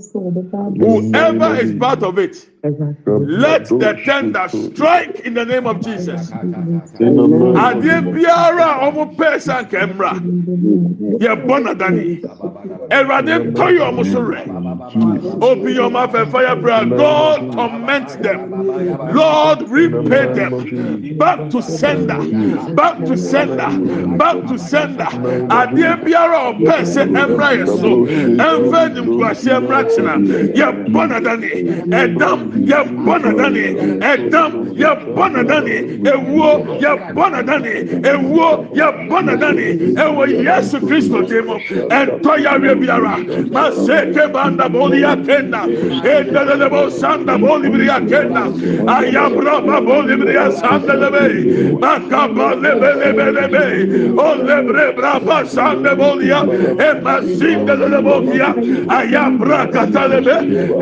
[0.79, 6.31] whoever is part of it let the tender strike in the name of jesus.
[6.31, 10.13] Adeɛ biara a wɔn pɛɛ sɛ nka mmra
[11.21, 12.21] yɛ bɔ nadani
[12.91, 18.51] awurade tɔ yɛ wɔn so rɛ open your mouth and fire prayer lord torment them.
[19.15, 21.17] Lord repay them.
[21.19, 22.19] back to sender.
[22.75, 23.71] Back to sender.
[24.19, 25.05] Back to sender.
[25.05, 30.15] Adeɛ biara a ɔpɛɛ sɛ mmra yɛ so ɛnfɛ nimkurasi ɛmratena
[30.59, 31.51] yɛbɔ nadani
[32.01, 32.39] ɛdam
[32.71, 33.65] yɛbɔ nadani
[34.11, 35.77] ɛdam yɛbɔ nadani
[36.13, 36.51] ewuo
[36.83, 37.75] yɛbɔ nadani
[38.13, 41.47] ewuo yɛbɔ nadani ɛwɔ yesu kristo dem
[41.89, 43.17] ɛntɔ yawe biara
[43.53, 45.61] ma se keba ndabɔli akenda
[46.05, 48.43] edelelebo sandabɔli biri akenda
[48.97, 53.65] ayabraba bɔli biri asandelebe makaba lebelebelebe
[54.17, 56.41] olebrebraba sandeboliya
[56.89, 58.55] emasi engelele boğuya
[58.89, 60.37] ayam brakatalebe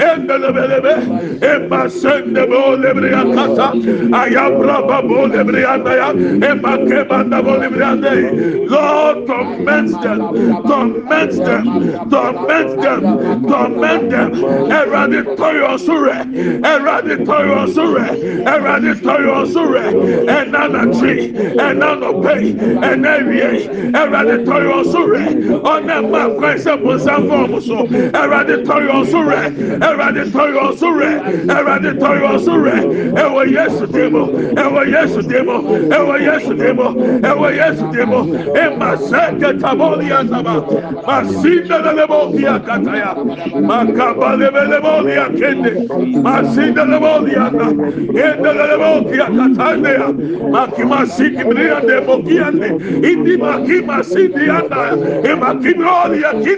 [0.09, 0.95] engelebelebe
[1.43, 3.73] emma sende bo lebriya kata
[4.13, 6.09] ayam braba bo lebriya daya
[6.51, 8.23] emma kebanda bo lebriya day
[8.69, 10.21] Lord torment them
[10.69, 11.65] torment them
[12.11, 13.03] torment them
[13.49, 14.31] torment them
[14.79, 16.19] eradi toyo sure
[16.73, 18.07] eradi toyo sure
[18.55, 19.85] eradi toyo sure.
[20.37, 21.33] Enana tree
[21.67, 22.53] enana pay
[22.91, 23.51] enawie
[24.01, 25.25] eradi toyo sure.
[25.73, 27.77] Ona ma kwesa sɛ bonsam fɔ ɔmo so
[28.21, 29.41] ɛwurade tɔ yɔn so rɛ
[29.87, 31.11] ɛwurade tɔ yɔn so rɛ
[31.55, 32.77] ɛwurade tɔ yɔn so rɛ
[33.19, 34.27] ɛwɔ yesu demo.
[34.63, 35.57] Ɛwɔ yesu demo.
[35.97, 36.87] Ɛwɔ yesu demo.
[37.29, 38.19] Ɛwɔ yesu demo.
[38.63, 40.55] Ɛma sɛ kɛtabɔ lia saba
[41.07, 43.15] ma si dɛlɛbɔ lia kataya
[43.69, 47.67] ma kaba lɛbɛlɛbɔ lia kende ma si dɛlɛbɔ lia na
[48.29, 50.09] ɛdɛlɛbɔ lia kataya
[50.51, 52.69] ma kima si kibiri ya dɛmɔ kia ne
[53.09, 56.58] indi ma kima si di ya na ɛma kibiri ɔlia kibiri.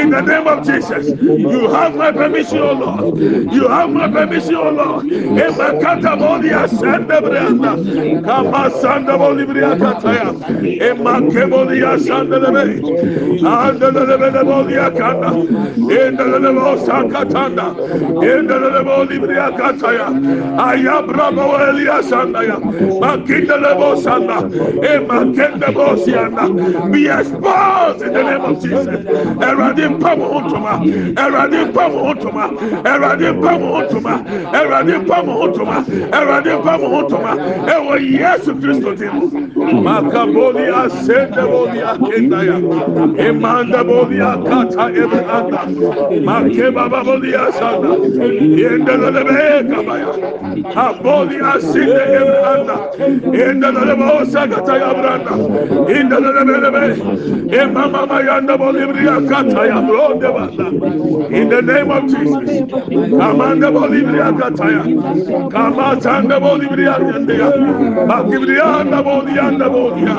[0.00, 3.18] in the name of Jesus you have my permission O Lord.
[3.18, 5.06] You have my permission O Lord.
[9.32, 10.24] Ọ̀lì bìrì yà kàtàyà
[10.86, 12.62] ẹ mà kẹ ọ̀lì yà sàndà lẹbẹ
[13.64, 15.30] àndà lẹbẹ lẹbẹ ọ̀lì yà kàndà
[15.98, 17.66] ẹ ndẹlẹbẹ ọ̀sà kàtàndà
[18.30, 20.06] ẹ ndẹlẹbẹ ọ̀lì bìrì yà kàtàyà
[20.68, 22.56] ayabra baweli asanda ya
[23.00, 24.36] makinde lebo sanda.
[24.82, 26.12] E makende bosi
[26.92, 28.86] be exposed in the name of Jesus.
[28.86, 30.80] Eradi Eradi mpa mo otoma.
[31.16, 32.50] Eradi mpa mo otoma.
[32.84, 34.24] Eradi mpa mo otoma.
[34.52, 35.84] Eradi mpa mo otoma.
[36.12, 37.30] Eradi mpa mo otoma.
[37.74, 39.30] Ewo Yesu Kristo ti mu.
[39.82, 42.56] Makaboli asende boli akenda ya.
[43.26, 45.66] Emanda boli akata ebanda.
[46.22, 47.88] Make baba boli asanda.
[48.60, 50.08] Yende lele be kabaya.
[50.76, 52.76] Aboli asinde ebanda.
[53.32, 55.32] Yende lele be osakata ya branda.
[55.88, 56.82] Yende lele be.
[57.52, 62.68] Emama yanda boli briakata In the name of Jesus.
[63.20, 64.84] Amanda Bolivia Gataya.
[65.50, 67.48] Kamatanda Bolivia Gandia.
[68.06, 70.16] Bakibrianda Bolianda Bolia.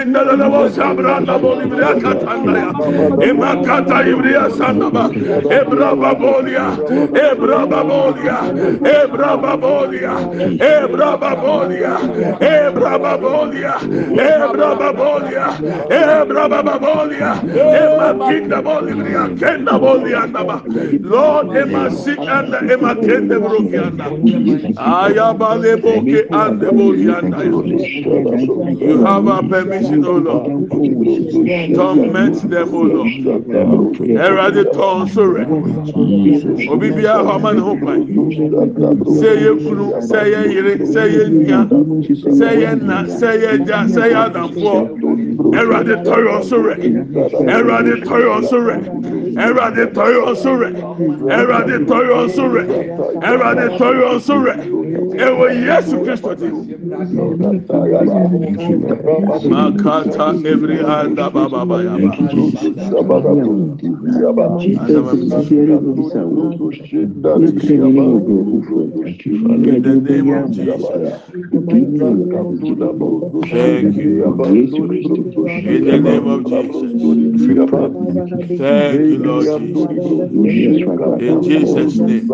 [0.00, 2.72] In the Lavo Sabranda Bolivia Catandaya.
[3.18, 5.10] Emakata Ibria Sandaba.
[5.50, 6.78] Ebraba Bolia.
[7.12, 8.38] Ebraba Bolia.
[8.84, 10.18] Ebraba Bolia.
[10.50, 11.98] Ebraba Bolia.
[12.38, 13.18] Ebraba Bolia.
[13.18, 13.74] Ebraba Bolia.
[14.14, 15.46] Ebraba Bolia.
[15.88, 17.32] Ebraba Bolia.
[17.58, 18.22] Ebraba
[18.62, 18.83] Bolia.
[19.38, 20.62] Kenda bolia ndaba
[21.02, 24.04] lord emasi anda emakende broki anda
[24.76, 26.20] ayabale boke
[26.72, 30.70] bolia anda you have our permission o lord.
[31.74, 33.08] Torment them o lord.
[34.26, 35.44] Erade tɔn so rɛ
[36.70, 38.00] obi biara hɔ ama ne ho kwan
[39.18, 41.60] sɛ yɛ kunu sɛ yɛ yere sɛ yɛ nua
[42.38, 44.78] sɛ yɛ nna sɛ yɛ gya sɛ yɛ adamfoɔ
[45.58, 46.74] ɛwurade tɔyɔ so rɛ
[47.54, 48.76] ɛwurade tɔyɔ so rẹ
[49.44, 50.70] ẹwurade tọyọ ọsùn rẹ
[51.36, 52.62] ẹwurade tọyọ ọsùn rẹ
[53.28, 54.54] ẹwurade tọyọ ọsùn rẹ
[55.26, 56.48] ẹwọ yẹsu kristu ti.
[59.50, 62.10] makata nebiri ada bababa yaba.
[69.64, 70.84] In the name of Jesus.
[73.50, 74.24] Thank you.
[75.64, 76.84] In the name of Jesus.
[78.58, 79.90] Thank you, Lord Jesus.
[81.18, 82.30] In Jesus' name.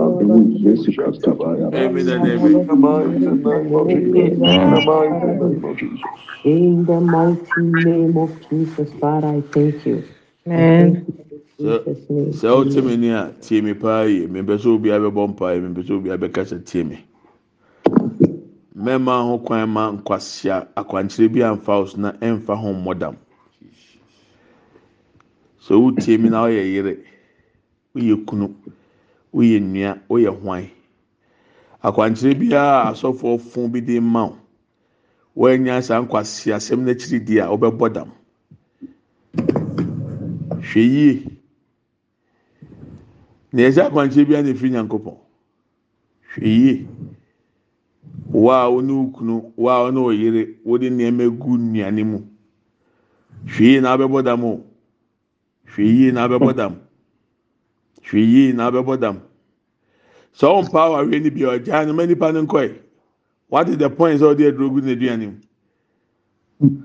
[1.75, 2.67] Amen and amen.
[6.45, 10.05] In the mighty name of Jesus, Father, I thank you.
[10.49, 11.07] Amen.
[11.61, 14.27] sɛ wotemi ni a tie me paa yie.
[14.27, 17.05] Mepɛ sɛ obi abɛbɔ mpaeɛ mepɛ sɛ obi abɛkasa tie me.
[18.77, 23.17] Mɛma ho kwan ma nkwasia akwankyerɛ bi amfa wo so na ɛmfa ho mmɔdam
[25.71, 26.99] sɛ wotie me na woyɛ yere
[27.95, 28.51] woyɛ kunu
[29.33, 30.67] woyɛ nua woyɛ hwan?
[31.83, 34.37] Akwankyerɛ biara asɔfoɔ fun bi de ma wo
[35.37, 38.11] wɔanya saa nkwasia asɛm n'akyiri di a wobɛbɔ dam.
[40.59, 41.39] Hwɛ yie.
[43.53, 45.17] Na yɛsɛ akwankyerɛ biara na efiri nyankopɔn.
[46.35, 46.87] Hwɛ yie.
[48.33, 52.19] Wo a wo wo kunu wo a wo wo yere wode nneɛma gu nnuane mu.
[53.47, 54.67] Hwɛ yie na abɛbɔ dam o.
[55.75, 56.81] hwɛ yie na abɛbɔ dam.
[58.05, 59.21] Hwɛ yie na abɛbɔ dam.
[60.35, 62.75] Sɛ ɔn mpa awareɛ ni bi ɔgya no ma nipa no nkɔɛ
[63.49, 65.35] what is the point sɛ ɔde aduro gu n'aduane
[66.61, 66.83] mu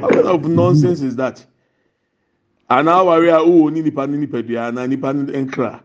[0.00, 1.44] what kind of nonsense is that.
[2.68, 5.80] Ana awareɛ a owó ni nipa no nipadua ana nipa no nkra.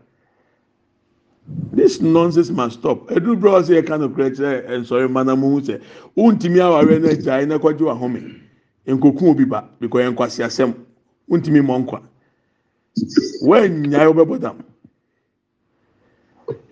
[1.72, 3.08] This nonsense must stop.
[3.08, 5.80] Eduru bro sɛ yɛ ka no korɛ kyerɛ nsɔre mma na mo hu sɛ
[6.16, 8.40] wontumi awareɛ no agyae na kɔgye wahome.
[8.86, 10.74] Nkoku obi ba because yɛn nkwasi asɛm
[11.28, 11.98] wontumi mmɔ nkwa
[13.48, 14.56] wɔnyae wɔbɛbɔ dam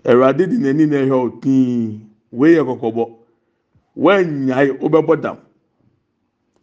[0.05, 2.01] awurade di n'ani na ɛhwɛ o tii
[2.33, 3.05] wei yɛ kɔkɔbɔ
[3.97, 5.37] wɔnyae wɔbɛbɔ dam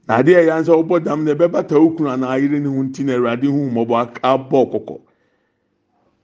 [0.07, 3.03] na adeɛ a yɛn sɛ wɔbɔ dam na ɛbɛbata okunu anaa ayere ne ho nti
[3.05, 4.99] na awurade hu mmɔbɔ abɔ kɔkɔ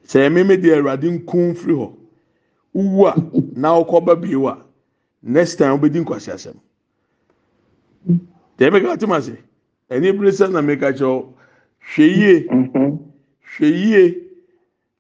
[0.06, 1.88] sɛ ɛmɛmɛ deɛ awurade nkun firi hɔ
[2.76, 3.14] wuwu a
[3.60, 4.58] na ɔkɔba bio a
[5.24, 6.58] next time wobɛdi nkwasi asɛm
[8.58, 9.38] deɛ mɛka ɔtí ma se
[9.90, 11.35] ɛni ebire sɛ na mɛka kyerɛw
[11.94, 12.34] hwɛ yie
[13.54, 14.04] hwɛ yie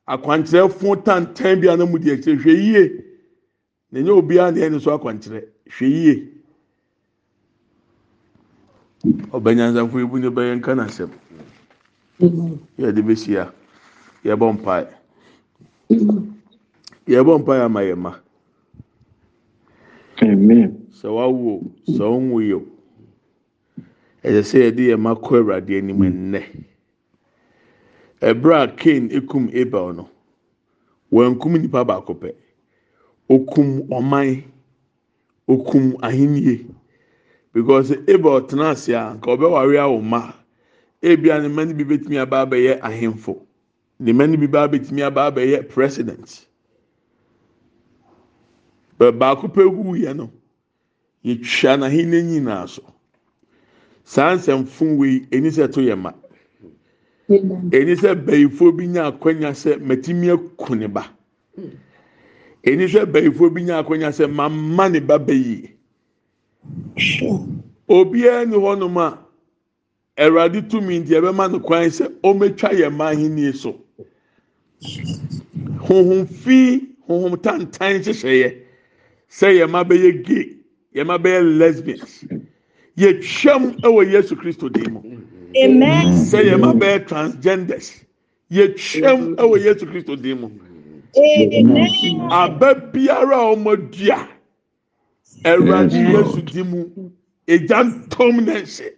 [0.07, 2.83] akwankyerɛfo tantan bi a na mu di akyire hwɛ yie
[3.91, 5.41] na nye obiara na ɛni so akwankyerɛ.
[5.69, 6.15] Hwɛ yie
[9.31, 11.11] ɔbɛnyansafo ebu ne bɛyɛ nka n'asɛm.
[12.77, 13.51] Yɛde besi a
[14.23, 14.88] yɛbɔ mpae.
[17.07, 18.11] Yɛbɔ mpae ama yɛ ma.
[20.17, 22.63] Sɛ wawo sɛ ɔnwo yɛ o.
[24.23, 26.41] Ɛsɛ sɛ yɛde yɛ ma kɔ awurade anim nnɛ
[28.22, 28.68] ɛbrɛ a
[29.18, 30.09] ekum abel no
[31.11, 32.32] wɔnkum nipa baako pɛ.
[33.30, 34.43] Okum ɔman
[35.47, 36.66] okum ahennie.
[37.53, 40.34] Because abel tena ase a nka ɔbɛware awo
[41.01, 43.41] ebia ne mma no bi betumi aba abɛyɛ ahemfo.
[43.99, 46.45] Ne mma no bi ba betumi aba abɛyɛ president.
[48.97, 50.32] Baako pɛ wu yɛ no
[51.24, 52.84] yɛtwa n'ahennie nyinaa so.
[54.03, 56.11] Saa nsɛmfo wei eni sɛ to yɛ ma
[57.30, 61.09] eni sɛ bɛyifoɔ bi nya akɔnya sɛ mɛtumi aku ne ba.
[62.63, 65.71] Eni sɛ bɛyifoɔ bi nya akɔnya sɛ mama ne ba bɛyie
[67.88, 69.19] obiara ni hɔnom a
[70.21, 73.82] awurade tumi nti ɛbɛma no kwan sɛ ɔmɛtwa yɛ mma ahenni so.
[75.80, 78.57] Honhom fi honhom tantan hyehyɛeɛ
[79.30, 80.57] sɛ yɛ mma bɛyɛ gay
[80.95, 82.26] yɛ mma bɛyɛ lesbians.
[82.97, 85.01] Yɛtwam ɛwɔ yesu kristo dim mu.
[85.58, 86.06] amen.
[86.30, 87.88] Sɛ yɛ ma bɛyɛ transgenders
[88.51, 90.49] yɛtwam ɛwɔ yesu kristo din mu.
[92.32, 94.28] Aba biara a ɔmo dua
[95.43, 97.12] ɛwurade yesu din mu
[97.47, 98.89] egya ntɔm na nhyɛ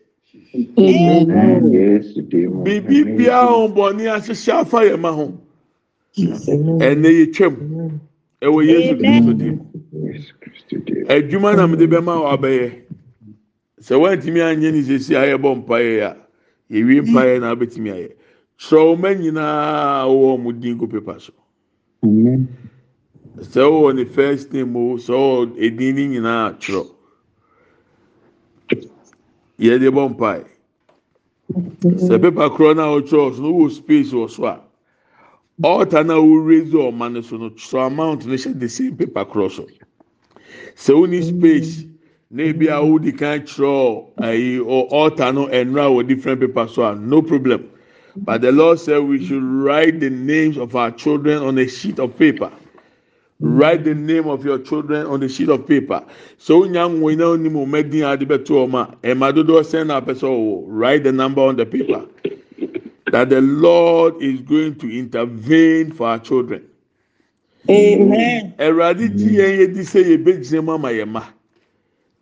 [2.63, 5.33] biribi biara a ɔbɔnni ahyehyɛ afa yɛ ma ho
[6.17, 7.55] ɛnna yɛtwam
[8.41, 9.63] ɛwɔ yesu kristo din mu.
[11.09, 12.71] Adwuma na mo de bɛma wɔ abɛyɛ.
[13.81, 16.13] Sɛ wɔn atumi anyɛ ne sisi a bɔ mpa yɛ ya
[16.71, 18.11] yɛwie mpaeɛ na abɛtumi ayɛ.
[18.59, 21.33] Trɔma nyinaa wɔwɔ wɔn din gu pepa so.
[23.39, 26.87] Sɛ wɔwɔ ne first name o sɛ wɔwɔ edin ne nyinaa twerɛ
[29.59, 30.45] yɛde bɔ mpaeɛ.
[32.07, 34.61] Sɛ pepa korɔ na ɔtwerɛ so no wɔ space wɔ so a
[35.63, 39.51] ɔɔta na wɔraise ɔma no so no twerɛ amount no hyɛ the same paper korɔ
[39.51, 39.67] so.
[40.75, 41.85] Sɛ woni space
[42.31, 46.95] na ebi a wodi kan kyerɛ ayi ɔɔta no ɛnura wɔ different paper so a
[46.95, 47.69] no problem
[48.25, 51.99] But the Lord said we should write the names of our children on a sheet
[51.99, 52.51] of paper.
[53.39, 56.03] Write the name of your children on a sheet of paper.
[56.39, 60.63] So nya nwoyi na onim omedin ade beto ọma ẹma dodo send na apẹsẹ ọwọ
[60.67, 62.05] write the number on the paper
[63.11, 66.63] that the Lord is going to intervene for our children.
[67.69, 68.53] Amen.
[68.57, 71.21] Ẹwurade gyi yẹn yẹ di sẹ yẹ bẹ gyina mu ama yẹn ma.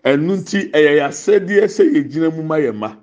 [0.06, 2.96] ɛnu nti ɛyɛ yasɛdeɛ sɛ yɛgyina mu ma yɛ ma.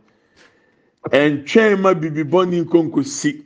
[1.11, 3.43] Ɛntwɛn ma bibi bɔnni nkonko si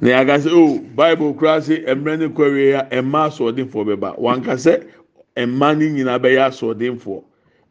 [0.00, 4.18] na yaga sɛ o oh, bible kura se mmerɛ ne kɔwie ya mmaa asɔɔdenfoɔ bɛba.
[4.18, 4.84] Wankasɛ
[5.36, 7.22] mmaa ne nyinaa bɛyɛ asɔɔdenfoɔ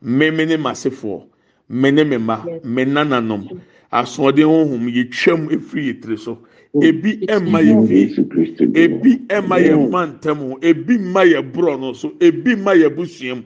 [0.04, 1.24] mmemme ne masefoɔ.
[1.70, 3.62] Mme ne mme ma mme nananom.
[3.92, 6.40] Asɔɔden honhom yɛtwam efiri yɛ tiri so.
[6.76, 10.58] Ebi ɛma yɛ fie ebi ɛma yɛ mma ho.
[10.62, 12.10] Ebi mma yɛ borɔ no so.
[12.20, 13.44] Ebi mma yɛ busuam.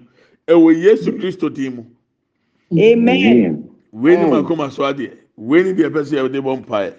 [0.49, 1.83] Ɛwɔ yesu kristo din mu.
[2.71, 3.09] Amen.
[3.09, 3.69] Amen.
[3.91, 5.11] wei ni mu akoma so adeɛ.
[5.37, 6.93] Wei ni deɛ ɛpɛ sɛ yɛde bɔ mpaeɛ.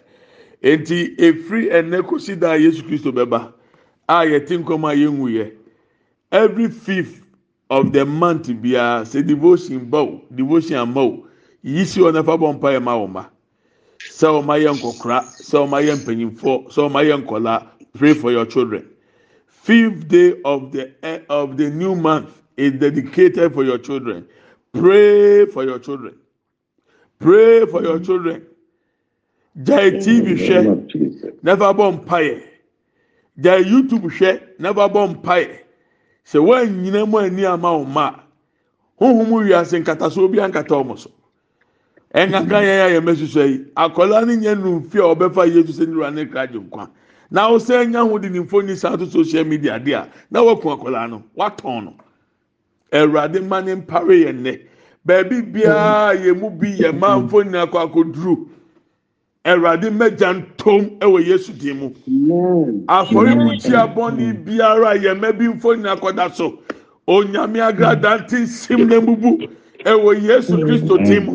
[0.62, 3.53] Eti efiri ɛnɛ kosi da yesu kristo bɛba
[4.09, 5.53] a yɛte nkɔm a yɛnwu yɛ
[6.32, 7.22] every fifth
[7.70, 11.26] of the month biara sɛ devotion ba o devotion ama o
[11.62, 13.24] yi si hɔ nafa bɔ mpaeɛ ma wɔn ma.
[13.98, 17.66] Sɛ wɔn ayɛ nkɔkora sɛ wɔn ayɛ mpanyinfoɔ sɛ wɔn ayɛ nkɔla
[17.98, 18.86] pray for your children.
[19.46, 24.26] Fifth day of the eh, of the new month is dedicated for your children.
[24.72, 26.14] Pray for your children.
[27.18, 28.46] Pray for your children.
[29.58, 32.42] Gyae tv hwɛ never bɔ mpaeɛ
[33.40, 35.58] gyae youtube hwɛ never bɔ mpaeɛ
[36.24, 38.14] sɛ wɔanyina mu ani ama wɔn ma.
[39.00, 41.11] Honhom wiase nkatasoɔ bi ankata wɔn so.
[42.14, 43.64] Ɛnkaka yɛn a yɛn mɛsusua yi.
[43.76, 46.88] Akwadaa no nyɛ nu fi a ɔbɛfa yesu sɛ nira ne kra gye nkwa.
[47.30, 50.70] Na ɔsɛ nya ho de ne mfoni saa to social media de a na waku
[50.76, 51.22] akwadaa no.
[51.36, 51.94] Watɔn no.
[52.93, 54.61] Awurade ma ne mpare yɛn nɛ
[55.05, 58.49] baabi biara yɛn mu bi yɛn ma mfoni akɔ akɔduru
[59.45, 61.91] awurade mɛgya ntom ɛwɔ yesu din mu.
[62.09, 62.84] Amen.
[62.88, 66.59] afɔribukyia bɔnni biara yɛn mɛ bi mfoni akɔda so.
[67.09, 69.49] Onyame agrada nti nsim na ebubu
[69.84, 71.32] ɛwɔ yesu kristo din mu.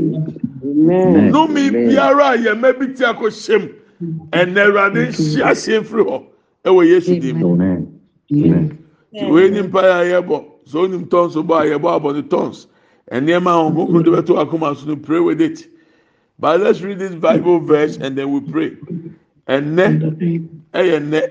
[0.63, 3.69] Nnome biara yɛn mma bi ti akɔ hyɛm
[4.31, 6.23] ɛnna awurade nhyia aseɛ firi hɔ
[6.65, 7.57] ɛwɔ yesu dim mu.
[9.31, 10.54] Wei ni mpa a yɛbɔ.
[10.67, 12.67] Sɛ onim tɔns bɔ a yɛbɔ abɔ ne tɔns
[13.11, 15.67] nneɛma a wɔn koko de bɛto akoma so no pray with it.
[16.39, 18.71] But let's read this bible verse and then we pray.
[19.47, 21.21] Ɛnɛ ɛyɛ nnɛ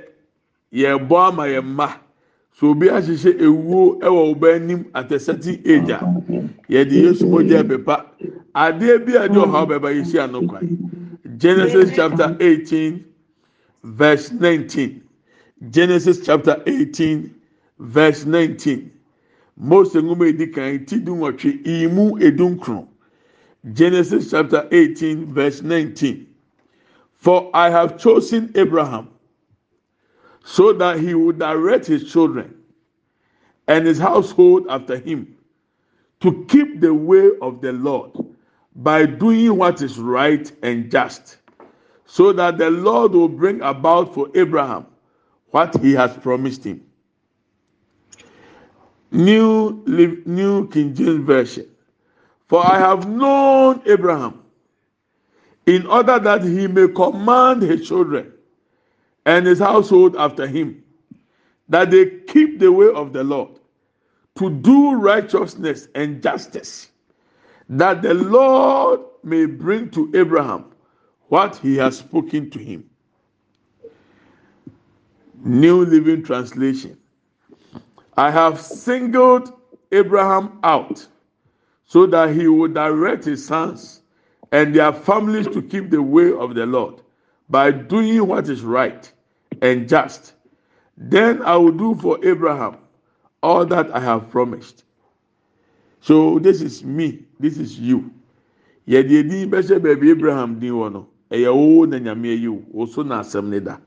[0.72, 1.95] yɛbɔ ama yɛn mma
[2.53, 6.01] so obi ahyehyɛ ewuo ɛwɔ ɔba anim at a certain age ah.
[6.01, 8.07] a yɛde yesu mogya pepa
[8.55, 13.05] adeɛ bi a ɛde ɔhaw bɛba yɛsi ano kwan genesis chapter eighteen
[13.82, 15.03] verse nineteen.
[15.70, 17.35] Genesis chapter eighteen
[17.78, 18.93] verse nineteen
[19.57, 22.89] mose nwoma edi kan ti du nwɔtwe imu edu nkron
[23.73, 26.27] genesis chapter eighteen verse nineteen
[27.13, 29.09] for i have chosen abraham
[30.45, 32.55] so that he would direct his children
[33.67, 35.35] and his household after him
[36.21, 38.11] to keep the way of the Lord
[38.77, 41.39] by doing what is right and just,
[42.07, 44.87] so that the Lord will bring about for Abraham
[45.51, 46.83] what he has promised him.
[49.15, 51.67] New, New King James Version.
[52.49, 54.43] For I have known Abraham
[55.67, 58.33] in order that he may command his children
[59.25, 60.83] and his household after him,
[61.69, 63.59] that they keep the way of the Lord,
[64.37, 66.91] to do righteousness and justice,
[67.69, 70.67] that the Lord may bring to Abraham
[71.29, 72.91] what he has spoken to him.
[75.43, 76.99] New Living Translation.
[78.17, 79.53] I have singled
[79.91, 81.07] Abraham out
[81.87, 84.03] so that he would direct his sons
[84.53, 87.03] and their families to keep the way of the Lord
[87.49, 89.11] by doing what is right
[89.62, 90.35] and just.
[90.97, 92.77] Then I will do for Abraham
[93.43, 94.85] all that I have promised.
[96.01, 98.11] So this is me, this is you.
[98.87, 103.49] Yɛde edin bɛhyɛ Abraham din wɔ no, ɛyɛ na nyame ayi wo, so na asɛm
[103.49, 103.79] ne da.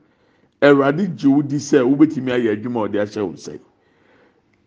[0.60, 3.60] Awurade gye wo di sɛ wobɛtumi ayɛ adwuma.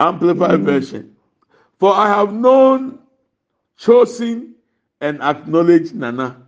[0.02, 0.66] Amplified hmm.
[0.66, 1.16] version.
[1.80, 3.00] For I have known,
[3.78, 4.56] chosen,
[5.00, 6.42] and acknowledged Nana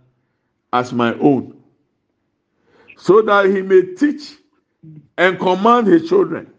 [0.72, 1.56] as my own,
[2.96, 4.34] so that he may teach
[5.16, 6.52] and command his children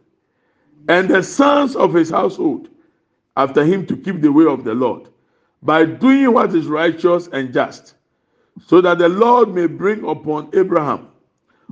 [0.88, 2.70] and the sons of his household
[3.38, 5.08] after him to keep the way of the Lord
[5.62, 7.96] by doing what is righteous and just,
[8.66, 11.08] so that the Lord may bring upon Abraham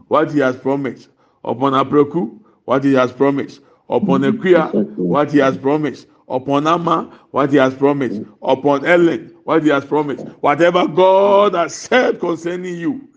[0.07, 1.09] what he has promised,
[1.45, 7.51] upon Abraku what he has promised, upon Akuya what he has promised, upon Amma what
[7.51, 10.25] he has promised, upon Ellen what he has promised.
[10.41, 13.07] Whatever God has said concerning you,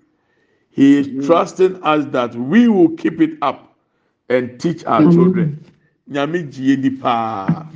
[0.71, 3.75] he is trusting us that we will keep it up
[4.29, 5.65] and teach our children.
[6.11, 7.67] Nyame gyie di paa.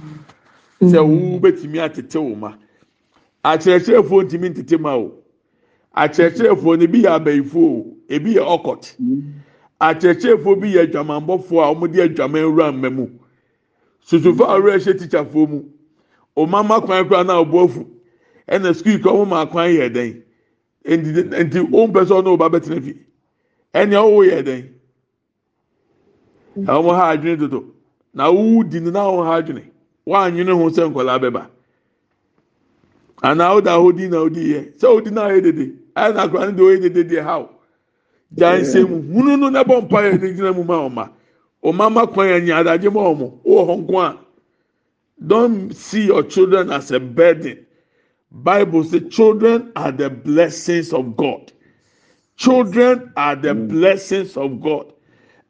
[0.83, 2.55] Sɛ wo bɛtumi atete wo ma.
[3.45, 5.13] Akyerɛkyerɛfoɔ ntumi ntete ma o
[5.97, 7.97] akyerɛkyerɛfoɔ no ebi yɛ abɛyifoɔ o.
[8.09, 8.97] Ebi yɛ ɔkɔt
[9.81, 13.09] akyerɛkyerɛfoɔ bi yɛ adwamanbɔfoɔ a wɔde adwaman wura mma mu.
[14.05, 15.63] Susufo a wɔrɛ hyɛ tikyafoɔ mu.
[16.37, 17.87] Ɔmama kwan koraa na ɔbɔ afu
[18.49, 20.23] ɛna sukuu kɔ wɔn ma kwan yɛ dɛn
[20.85, 22.93] nti nti wɔn mpɛ sɛ ɔno ɔba bɛtena fi
[23.75, 24.63] ɛnea ɔwɔ yɛ dɛn
[26.67, 27.65] ɛwɔn ha adwene dodo
[28.13, 29.65] na awowu di no na wɔn ha adwene.
[30.07, 31.47] Wɔn anwene ho sɛ nkɔlaa bɛba
[33.23, 35.73] anaa ɔda ɔdi na ɔdi yɛ sɛ ɔdi na ɔyɛ dede.
[35.97, 37.49] Ɛyɛ na akora no de ɔyɛ dede deɛ haw.
[38.37, 41.11] Gya nsɛm hunu no na bɔ mpa yɛ ne gyina mu ma ɔma
[41.65, 44.19] ɔma ma kwan yɛ adagye ma ɔmo ɔwɔ hɔ nko a.
[45.27, 47.67] Don't see your children as a burden.
[48.33, 51.53] Bible say children are the blessings of god.
[52.37, 53.69] Children are the mm.
[53.69, 54.93] blessings of god.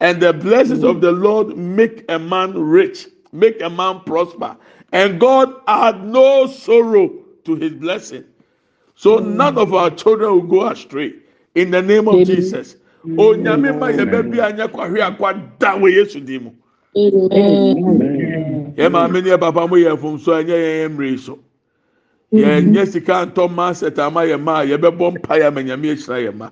[0.01, 1.01] And the blessings of mm.
[1.03, 4.57] the lord make a man rich make a man prosper.
[4.93, 7.11] And god add no sorrow
[7.45, 8.25] to his blessing.
[8.97, 9.63] So none mm.
[9.63, 11.13] of our children will go astray
[11.55, 12.77] in the name of jesus.
[13.17, 16.51] Onyame ma yɛbɛ bi a nyɛ kwahwe akwa da wɔ yesu din mu.
[18.77, 21.39] Yɛ maame ne yɛ papa mo yɛ mfomso a ɛnyɛ yɛn mmiri so.
[22.37, 26.35] Yɛnyɛ sika ntɔ ma asɛt ama yɛ ma a yɛbɛbɔ mpaeɛ ama nyame ahyira yɛ
[26.37, 26.51] ma.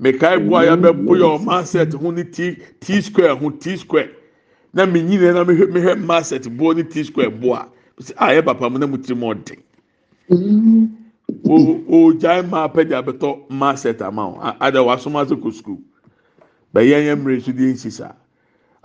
[0.00, 4.10] Mekae bo a yɛbɛbo yɛ ɔma asɛt ho ne t t square ho t square.
[4.74, 7.68] Na menyine na mehwɛ ma asɛt boɔ ne t square boɔ
[8.18, 9.58] a ɛyɛ papa mo na mo tirim ɔden.
[11.48, 15.78] Ogyae maa pɛ de abɛtɔ mindset ama wo ada wasom ase kɔ sukuu.
[16.74, 18.12] Bɛyɛ yɛn mmiri so de nsi saa.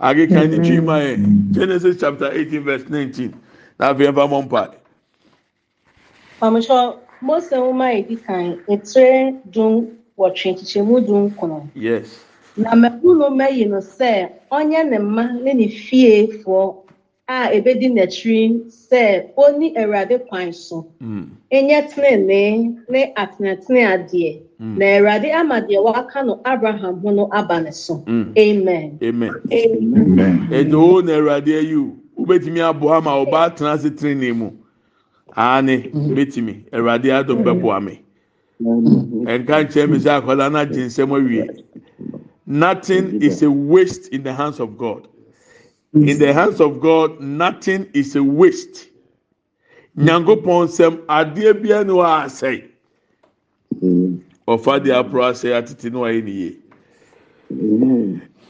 [0.00, 3.34] Akeka ne twi ma yɛ genesis chapter eighteen verse nineteen.
[3.78, 4.74] Na afei yɛn fa mɔ mpa.
[6.40, 9.88] Mamekyɛ Mose nwoma edi kan etire dum
[10.18, 11.68] wɔtwe nkyekyɛmu dum kono.
[11.74, 12.24] yes.
[12.56, 16.76] Na mmabu no mmayi no sɛ ɔnyɛ ne mma ne ne fiefoɔ
[17.30, 20.86] a ebedi n'akyiri sɛ onni Awurade kwan so.
[21.00, 21.26] mm.
[21.52, 24.40] Enyɛ tenenee ne atenatene adeɛ.
[24.58, 28.02] Na Awurade ama deɛ waka no Abraham ho no aba ne so.
[28.06, 28.36] Mm.
[28.36, 28.98] Amen.
[29.02, 30.48] amen Amen.
[30.50, 34.50] ɛdi o na awurade ayi o wobɛtumi aboa ma ɔba atena ase tirinii mu
[35.36, 38.02] aane bɛtumi awurade adom bɛboa me
[38.60, 41.46] ɛnka nkyɛn mi sɛ akwadaa na gye nsɛm awie
[42.46, 45.06] nothing is a waste in the hands of god
[45.94, 48.88] in the hands of god nothing is a waste.
[49.96, 52.64] Nyankopɔn nsɛm adeɛ bia ne wɔ asɛe.
[54.48, 56.56] Ɔfa deɛ aporo asɛe atete ne wayɛ ne yie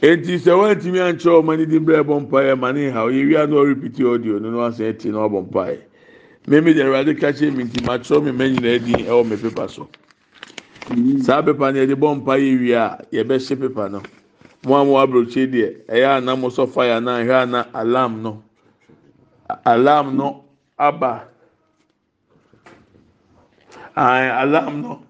[0.01, 3.55] eti sɛ wɔntumi ankyerɛ ɔmo ani di brɛ bɔ mpaeɛ ma ne ha oyewia na
[3.55, 5.77] ɔrepiti audio no na wasan eti na ɔbɔ mpaeɛ.
[6.47, 9.35] Mmemme deɛ awurade ka kyerɛ mi nti ma kyerɛ mi mɛ nyinaa di ɛwɔ mi
[9.37, 9.87] pepa so.
[11.21, 14.01] Saa pepa no yɛde bɔ mpaeɛ wie a yɛbɛhyɛ pepa no
[14.65, 18.43] mo a mo aburokye deɛ ɛyɛ ana mo sɔ fire na ɛhwɛ ana alarm no
[19.65, 20.43] alarm no
[20.77, 21.27] aba
[23.95, 25.01] ɛn alarm no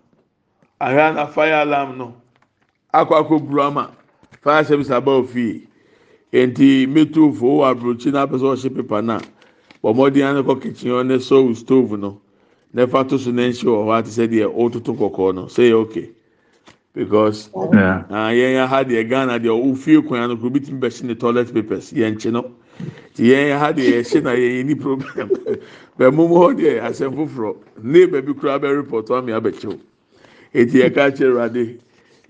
[0.81, 2.15] ɛhwɛ ana fire alarm no
[2.93, 3.91] akɔ akɔ buru ama.
[4.41, 5.67] Fire service aba ofie
[6.33, 9.19] nti metu fo wɔ aburokyi na apɛ sɛ ɔhyɛ pepa na.
[9.83, 12.19] Bɔmɔden ano kɔ kitchen hɔ ne sɔw stove no.
[12.73, 15.45] Ne fa to so ne nhyɛ wɔ hɔ ate sɛ deɛ ɔtoto kɔkɔɔ no.
[15.45, 16.09] Sɛ yɛ okay.
[16.93, 18.03] Because Yeah.
[18.09, 21.15] ah yɛn yɛ ha deɛ ghana deɛ ofie kwan no kuro bi ti bɛhyɛ ne
[21.15, 21.91] toilet papers.
[21.93, 22.51] Yɛn nkye no
[23.15, 25.29] ti yɛn yɛ ha deɛ yɛhyɛ na yɛn yɛ ni problem.
[25.97, 29.79] Bɛn mu hɔ deɛ asɛm foforɔ neighbor bi kura bɛ report wɔn mi abɛkyew
[30.53, 31.77] eti yɛ ka kyerɛ ɛwurade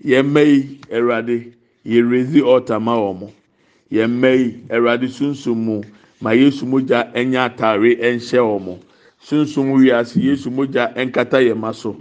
[0.04, 1.52] yɛn mma yi ɛwurade
[1.86, 3.30] yɛ raise altar ma wɔn
[3.90, 5.82] yɛn mma yi ɛwurade sunsun mu
[6.20, 8.78] ma yesu mogya ɛnyɛ ataare ɛnhyɛ wɔn
[9.20, 11.96] sunsun wiase yesu mogya ɛnkata yɛn ma so.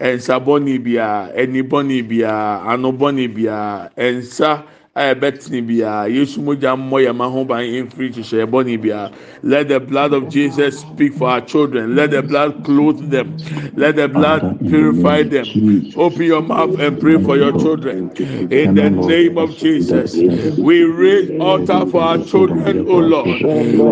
[0.00, 4.62] nsa bɔne biara ani bɔne biara ano bɔne biara nsa
[4.96, 9.10] a ɛbɛtene biara yesu mogya mmɔ yɛn ma ho ban mfiri hyehyɛ bɔnni
[9.42, 13.36] let the blood of jesus speak for our children let the blood clothe them
[13.74, 18.12] let the blood purify them open your mouth and pray for your children
[18.52, 20.14] in the name of jesus
[20.58, 23.42] we raise altar for our children o lord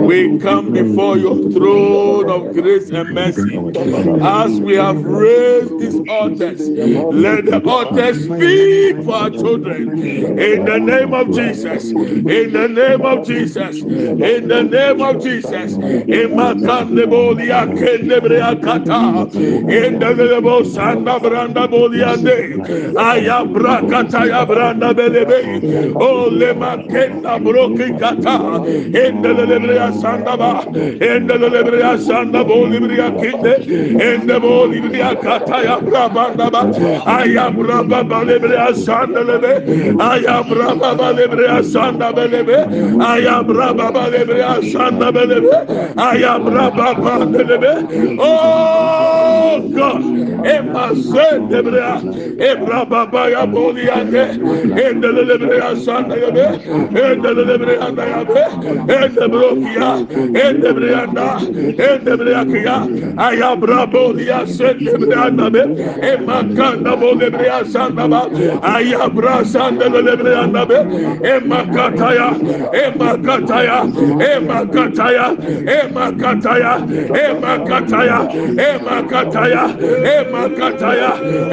[0.07, 3.59] we come before your throne of grace and mercy
[4.23, 6.61] as we have raised these altars
[7.11, 9.91] let the altars speak for our children
[10.39, 11.90] in the name of Jesus.
[11.90, 13.80] In the name of Jesus.
[13.82, 15.76] In the name of Jesus.
[16.20, 19.28] Imakande bolia kendebrea kata.
[19.80, 22.93] In the of Sanda Branda Boliande.
[22.95, 25.95] Ayabra kata ya branda belebe.
[25.97, 28.36] Oh lema kenda broki kata.
[29.03, 30.53] In the lebrea sanda ba.
[31.11, 33.55] In the lebrea sanda bolibria kinde.
[34.01, 36.62] In the bolibria kata ya brabanda ba.
[37.07, 39.53] Ayabra baba lebrea sanda lebe.
[39.99, 42.59] Ayabra baba lebre asanda belebe.
[43.11, 45.55] Ayabra baba lebre asanda belebe.
[46.09, 47.72] Ayabra baba belebe.
[48.18, 50.03] Oh God.
[50.55, 51.95] Emasen debrea.
[52.51, 54.22] Ebra baba ya boliande.
[54.85, 56.45] Endele lebre asanda yabe.
[57.05, 58.41] Endele lebre anda yabe.
[58.99, 59.91] Ende brokia.
[60.45, 61.28] Ende breanda.
[61.89, 62.76] Ende breakia.
[63.26, 65.62] Ayabra bolia sen debreanda be.
[66.11, 68.22] Emakanda bolia sanda ba.
[68.74, 72.29] Ayabra sanda lebreanda Emakataya,
[72.73, 73.79] Emakataya,
[74.33, 75.27] Emakataya,
[75.77, 76.75] Emakataya,
[77.25, 78.18] Emakataya,
[78.57, 79.64] Emakataya,
[80.16, 81.11] Emakataya,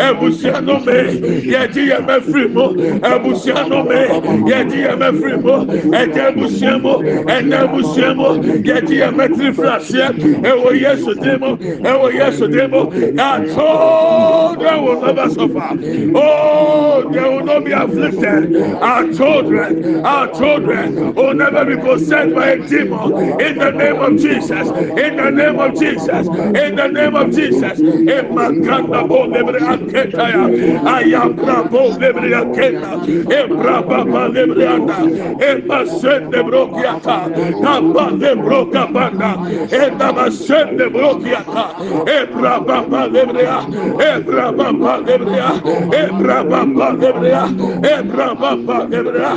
[0.07, 0.97] Ebusianome,
[1.43, 4.01] Yedieme Frimo, Ebusianome,
[4.49, 6.93] Yedieme Frimo, Edebusiamo,
[7.27, 8.27] Edebusiamo,
[8.63, 10.09] Yedieme Trifrasia,
[10.43, 15.69] Ewo Yesu Demo, Ewo Yesu Demo, that children will never suffer.
[16.15, 18.55] Oh, they will not be afflicted.
[18.81, 23.13] Our children, our children will never be possessed by a demon.
[23.39, 24.71] In the name of Jesus.
[24.95, 26.29] In the name of Jesus.
[26.53, 27.83] In the name of Jesus.
[28.05, 30.51] Emakanda bo lebre aketaya.
[30.85, 33.07] Ayabra bo lebre aketa.
[33.29, 35.09] Ebra baba lebre anda.
[35.39, 37.29] Eba sende brokiata.
[37.61, 39.39] Kapa lebro kapanda.
[39.71, 41.65] Enda basende brokiata.
[42.05, 43.65] Ebra baba lebrea.
[43.99, 45.61] Ebra baba lebrea.
[45.91, 47.53] Ebra baba lebrea.
[47.83, 48.98] Ebra baba lebrea.
[48.99, 49.31] sebra,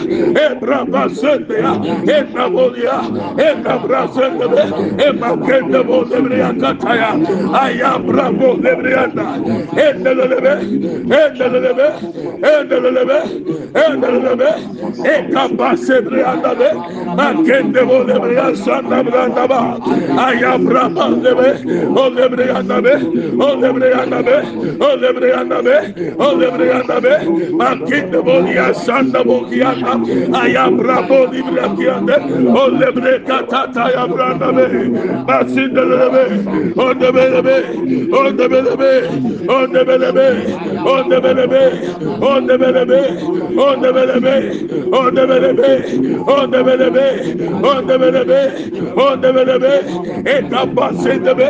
[0.46, 1.72] ebra basendra,
[2.18, 2.98] ebra bolia,
[3.38, 4.64] ebra brasendra,
[5.06, 7.10] ebra kende bolemre yakataya,
[7.62, 9.24] aya bra bolemre yanda,
[9.86, 10.52] endelelebe,
[11.20, 11.88] endelelebe,
[12.52, 13.18] endelelebe,
[13.84, 14.50] endelelebe,
[15.14, 16.68] eka basebre yanda be,
[17.26, 19.60] akende bolemre yasanda branda ba,
[20.26, 21.50] aya bra bolemre,
[21.96, 22.94] bolemre yanda be,
[23.40, 24.36] bolemre yanda be,
[24.80, 25.76] bolemre yanda be,
[26.18, 27.14] bolemre yanda be,
[27.68, 32.16] akende bolia sanda bolemre brakianda ayam rabodi brakianda
[32.62, 34.66] olle brekatata ayam ranabe
[35.28, 36.24] basindelebe
[36.86, 37.56] onde belebe
[38.20, 38.92] onde belebe
[39.48, 40.28] onde belebe
[40.94, 41.62] onde belebe
[42.32, 43.00] onde belebe
[43.66, 44.42] onde belebe
[44.92, 45.70] onde belebe
[46.32, 47.06] onde belebe
[47.62, 48.40] onde belebe
[48.96, 49.72] onde belebe
[50.36, 51.48] etabasendebe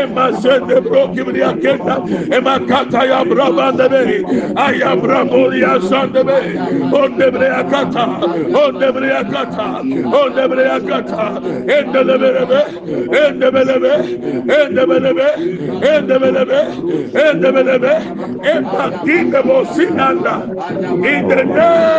[0.00, 1.96] emasende brokibriaketa
[2.36, 4.24] emakata ayam rabandebe
[4.56, 6.38] ayam rabodi asandebe
[7.02, 7.80] onde debreya
[8.54, 9.80] on debreya kata,
[10.12, 12.62] on debreya kata, en de belebe,
[13.10, 13.92] en de belebe,
[14.48, 15.28] en de belebe,
[15.82, 16.60] en de belebe,
[17.14, 17.92] en de belebe,
[18.42, 20.42] en patinde bosinanda,
[21.02, 21.90] in the name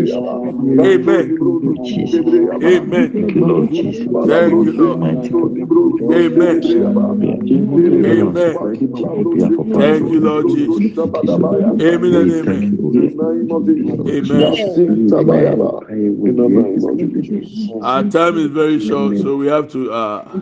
[0.80, 1.33] Amen.
[2.62, 3.16] Amen.
[4.26, 5.06] Thank you, Lord.
[6.10, 6.62] Amen.
[8.04, 8.60] Amen.
[9.74, 11.02] Thank you, Lord Jesus.
[11.80, 12.70] Amen and amen.
[14.06, 14.58] Amen.
[17.80, 20.40] Our time is very short, so we have to uh,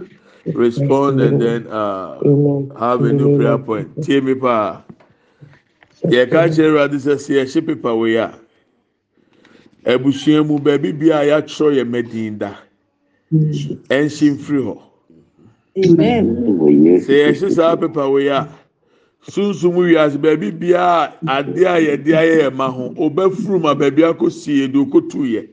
[0.55, 2.22] respond and then uh,
[2.78, 4.03] have a new prayer point.
[4.03, 4.82] Tie me pa.
[6.09, 8.34] Yɛ ka kyerɛ Awurade sɛ sɛ yɛhyɛ pepa wei a,
[9.85, 12.57] abusua mu baabi bia a yɛatwerɛ yɛ mɛdin da.
[13.33, 14.78] Ɛnhyɛ mfiri hɔ.
[17.01, 18.49] Sɛ yɛhyɛ saa pepa wei a,
[19.28, 24.61] sunsun wiase baabi bia adeɛ a yɛde ayɛ yɛ ma ho, ɔbɛfuru ma baabi akɔsi
[24.62, 25.49] yɛ de okotu yɛ.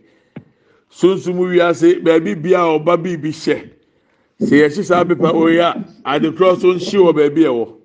[0.92, 3.70] Sunsun wiase baabi bia a ɔba biribi hyɛ.
[4.42, 5.74] Sɛ yɛhyɛ saa pepa wei a,
[6.06, 7.80] adekorɔ so nhyɛ wɔ baabi ɛwɔ.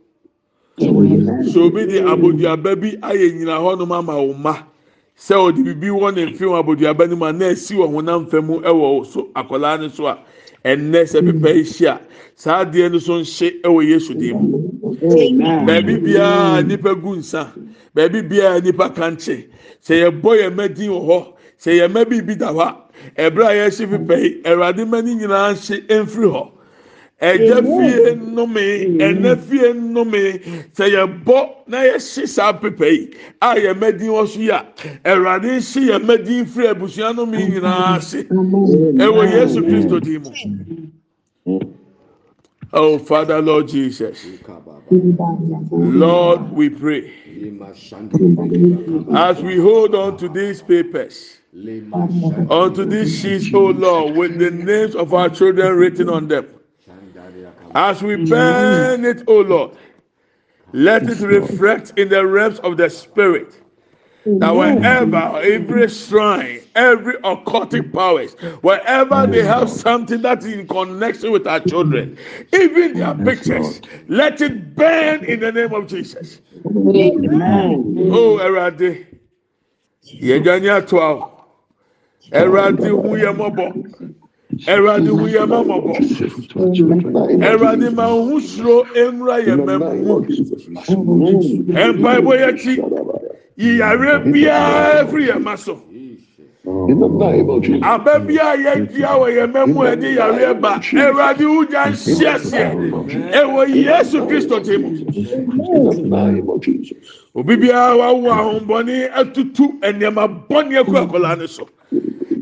[0.76, 4.73] sɛ obi de aboduaba bi ayɛ nyina hɔnom ama wo ma
[5.16, 8.28] sɛ ɔde bibi wɔ ne mfe wɔ aboduaba no mu a na esi wɔ honam
[8.30, 10.18] fam ɛwɔ so akwadaa no so a
[10.64, 12.00] ɛnnɛ sɛ pepa yi hyia
[12.34, 14.58] saa adeɛ no so nhye ɛwɔ yesu dim mu.
[15.66, 17.52] Baabi biara nipa gu nsa
[17.94, 19.46] baabi biara nipa kankye
[19.82, 21.26] sɛ yɛbɔ yɛn mɛ din wɔ hɔ
[21.60, 22.60] sɛ yɛn mɛ biribi da hɔ
[23.16, 26.50] a ɛbrɛ a yɛhyɛ pepa yi ɛwurade mɛ ne nyinaa nhye mfiri hɔ.
[27.30, 28.64] Ɛgya fie nnome
[29.06, 30.22] ɛnɛ fie nnome
[30.76, 33.10] sɛ yɛbɔ na yɛhye saa pepa yi
[33.40, 34.64] a yɛ mɛdin wɔ so yi a
[35.04, 40.22] awurade nhye yɛ mɛdin firi abusua nnome nyinaa ase ɛwɔ yesu kristo din
[41.46, 41.60] mu
[42.72, 44.26] oh father lord jesus.
[45.70, 47.10] Lord we pray.
[49.14, 51.38] As we hold on to these papers
[52.50, 56.46] onto these sheets oh lord with the names of our children written on them
[57.74, 59.76] as we burn it oh lord
[60.72, 63.60] let it reflect in the realms of the spirit
[64.40, 71.30] that wherever every shrine, every occultic powers, wherever they have something that is in connection
[71.32, 72.18] with our children,
[72.52, 76.40] even their pictures, let it burn in the name of Jesus.
[78.10, 79.06] Oh, Erade,
[80.20, 81.30] yẹjani ato awo,
[82.32, 82.90] Erade
[84.74, 85.94] Ẹ̀rọ̀dì wù yẹn mọ́ mọ̀ bọ̀.
[87.50, 90.14] Ẹ̀rọ̀dì máa ń hu suro ewúrẹ́ yẹn mẹ́ mú.
[91.84, 92.72] Ẹ̀mpa ẹ̀bọ yẹn ti
[93.66, 94.58] ìyàrá bíyà
[95.10, 95.74] firi yẹn máa sọ.
[97.92, 100.72] Abẹ́ bíyà yẹn di àwọ̀ yẹn mẹ́mú ẹ̀ ní ìyàrá ẹ̀ bá.
[101.04, 102.70] Ẹ̀rọ̀dì wù yẹn ṣí ẹ̀sìn ẹ̀.
[103.40, 104.88] Ẹ̀wọ̀ Yéṣu Kristo ti mú.
[107.38, 111.18] Obi bíyà wà wọ àhùnbọ̀nì ẹ̀tútù ẹ̀nìyàmà bọ́ni ẹ̀kọ́ ẹ̀kọ́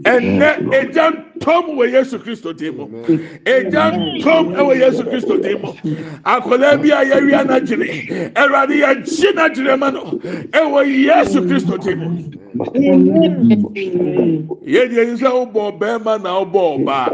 [0.04, 2.86] ɛnɛ egya ntɔm wɔ yesu kristo ti mu.
[3.44, 5.72] Egya ntɔm ɛwɔ yesu kristo mu.
[6.24, 10.02] Akɔla bi a yɛwia n'agyere ɛwurade yɛgye n'agyere ma no
[10.52, 12.08] ɛwɔ yesu kristo ti mu.
[14.66, 17.08] Yɛdi ɛni sɛ ɔbɔ bɛrima na ɔbɔ ɔbaa.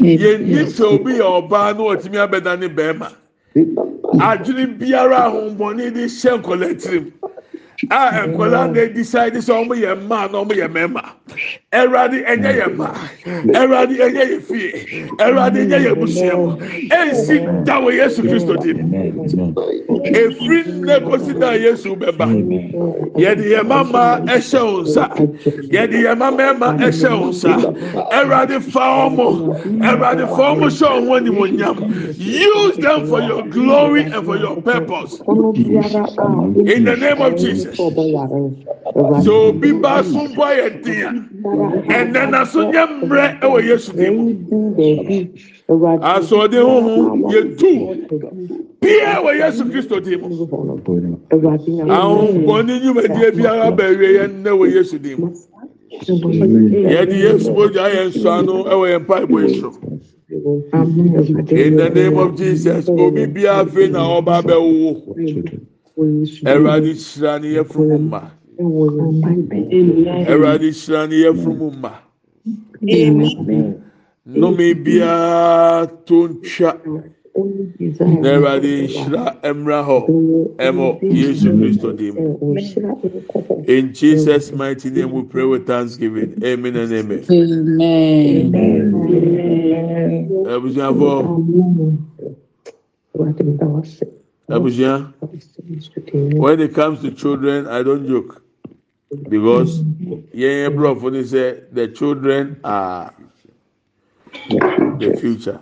[0.00, 3.12] Yɛni sɛ obi yɛ ɔbaa na ɔtumi abɛda ne bɛrima.
[4.20, 7.12] Adwene biara ahombɔni de hyɛ nkɔla tirim.
[7.90, 11.02] A nkɔla na decide sɛ ɔmo yɛ mmaa na ɔmo yɛ mmarima.
[11.72, 12.94] Ɛwurade ɛnyɛ yɛ mmaa
[13.52, 14.70] ɛwurade ɛnyɛ yɛ fie.
[15.18, 16.56] Ɛwurade ɛnyɛ yɛ busua mu.
[16.90, 22.26] Ɛnsi da wɔ yesu kristo di mu efiri nne kosi da yesu bɛba.
[23.16, 25.08] Yɛde yɛ mama ɛhyɛ wɔn nsa.
[25.72, 27.54] Yɛde yɛ mama ɛma ɛhyɛ wɔn nsa.
[28.12, 29.50] Ɛwurade fa ɔmo.
[29.82, 32.18] Ɛwurade fa ɔmo hyɛ ɔmo animonyam.
[32.18, 35.20] Use them for your glory and for your purpose.
[35.26, 41.34] In the name of jesus sɛ obi ba so mpo ayɛ den
[41.88, 44.24] a ɛnɛ na so nyɛ mmerɛ ɛwɔ yesu din mu.
[46.00, 47.72] Asoɔden huhu yɛtu
[48.80, 50.46] pia wɔ yesu kristo din mu.
[51.88, 55.28] Ahonkɔni nnwumadie biara bɛwie yɛn nnɛ wɔ yesu din mu.
[56.88, 59.72] Yɛde yesu mogya yɛn nsɔano ɛwɔ yɛn mpaebɔ yi so
[60.30, 67.86] in the name of jesus obi biara afei na ɔba bɛwowo ɛwurade hyira ne yɛfunu
[67.88, 68.20] mu mma
[70.30, 71.92] ɛwurade hyira ne yɛfunu mu mma
[74.26, 76.70] nnome biara to ntwa
[78.22, 79.22] na ɛwurade nhyira
[79.54, 79.98] mmra hɔ
[80.66, 80.86] ɛmɔ
[81.18, 82.14] yesu kristo dim
[83.68, 86.34] in jesus mighty name we pray with thanksgiving.
[86.44, 87.24] Amen and amen.
[90.54, 91.10] abusuafo
[94.48, 95.12] Abusua,
[96.34, 98.42] when it comes to children, I don't joke
[99.28, 99.80] because
[100.34, 103.14] yẹn yẹn bro fún say the children are
[104.98, 105.60] the future.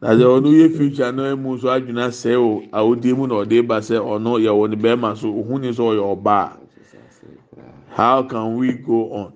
[0.00, 3.66] Na sɛ ɔno yɛ future no mu nso adwina sɛ o awodie mu na ɔde
[3.66, 6.56] ba sɛ ɔno yɛ wɔ ne bɛrima so ohun ni sɛ ɔyɛ ɔbaa.
[7.90, 9.32] How can we go on?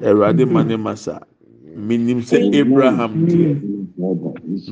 [0.00, 1.18] ɛwurade adé ma ne ma sa.
[1.76, 3.56] Minim sɛ abraham deɛ.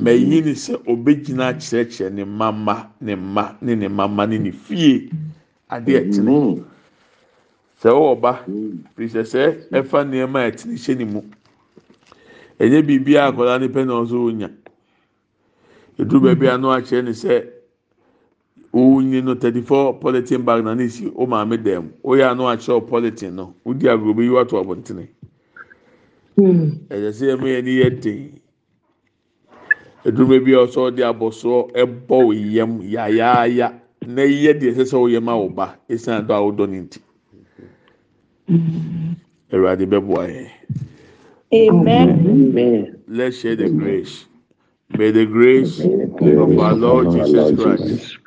[0.01, 5.09] Mɛyi ni sɛ obegyina kyerɛkyerɛ ne mama ne mma ne ne mama ne ne fie.
[5.69, 6.63] Adeɛ ɛtene
[7.81, 8.45] sɛ ɔwɔ ba
[8.95, 11.21] pisɛ sɛ ɛfa nneɛma a ɛtene hyɛ ne mu.
[12.59, 14.49] Ɛnyɛ biribi a akwadaa ne pɛ na ɔso onya
[15.97, 17.45] eduru baabi a no akyerɛ ne sɛ
[18.73, 22.73] onye no thirty four polythene bag na ne si o maame dɛm oyɛ ano akyerɛ
[22.77, 23.53] o polythene no.
[23.65, 25.07] Odi agorɔ bi yi wato abɔntene.
[26.89, 28.39] Ɛyɛ sɛ ɛmu yɛ ni yɛ den
[30.05, 33.73] eduru baabi a ɔsɔ ɔde abɔsoɔ ɛbɔ o yam yayaaya
[34.07, 36.99] na yɛ deɛ ɛsɛ sɛ ɔyɛ ma ɔba esan do a ɔdɔ ne ti
[39.51, 40.49] ɛwurade bɛboa yɛn.
[41.53, 43.03] Amen.
[43.07, 44.25] Let's share the grace.
[44.97, 48.17] May the grace of our Lord Jesus Christ,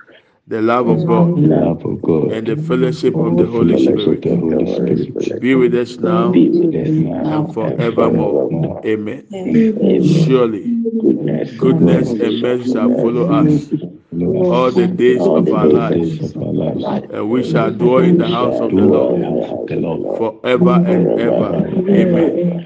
[0.47, 2.33] the love of God, Love of God.
[2.33, 4.67] and the fellowship of the Holy Spirit the Holy
[5.11, 5.41] Spirit.
[5.41, 8.83] be with us now with us now and forevermore.
[8.85, 9.27] Amen.
[9.33, 10.05] Amen.
[10.05, 10.61] Surely,
[11.01, 13.71] Goodness, goodness and mercy shall follow us
[14.13, 17.07] all the days of our lives, of our lives.
[17.11, 19.67] and we shall dwell in the house of the Dwell in Lord the house of
[19.67, 21.55] the Lord forever and ever.
[21.89, 22.14] Amen.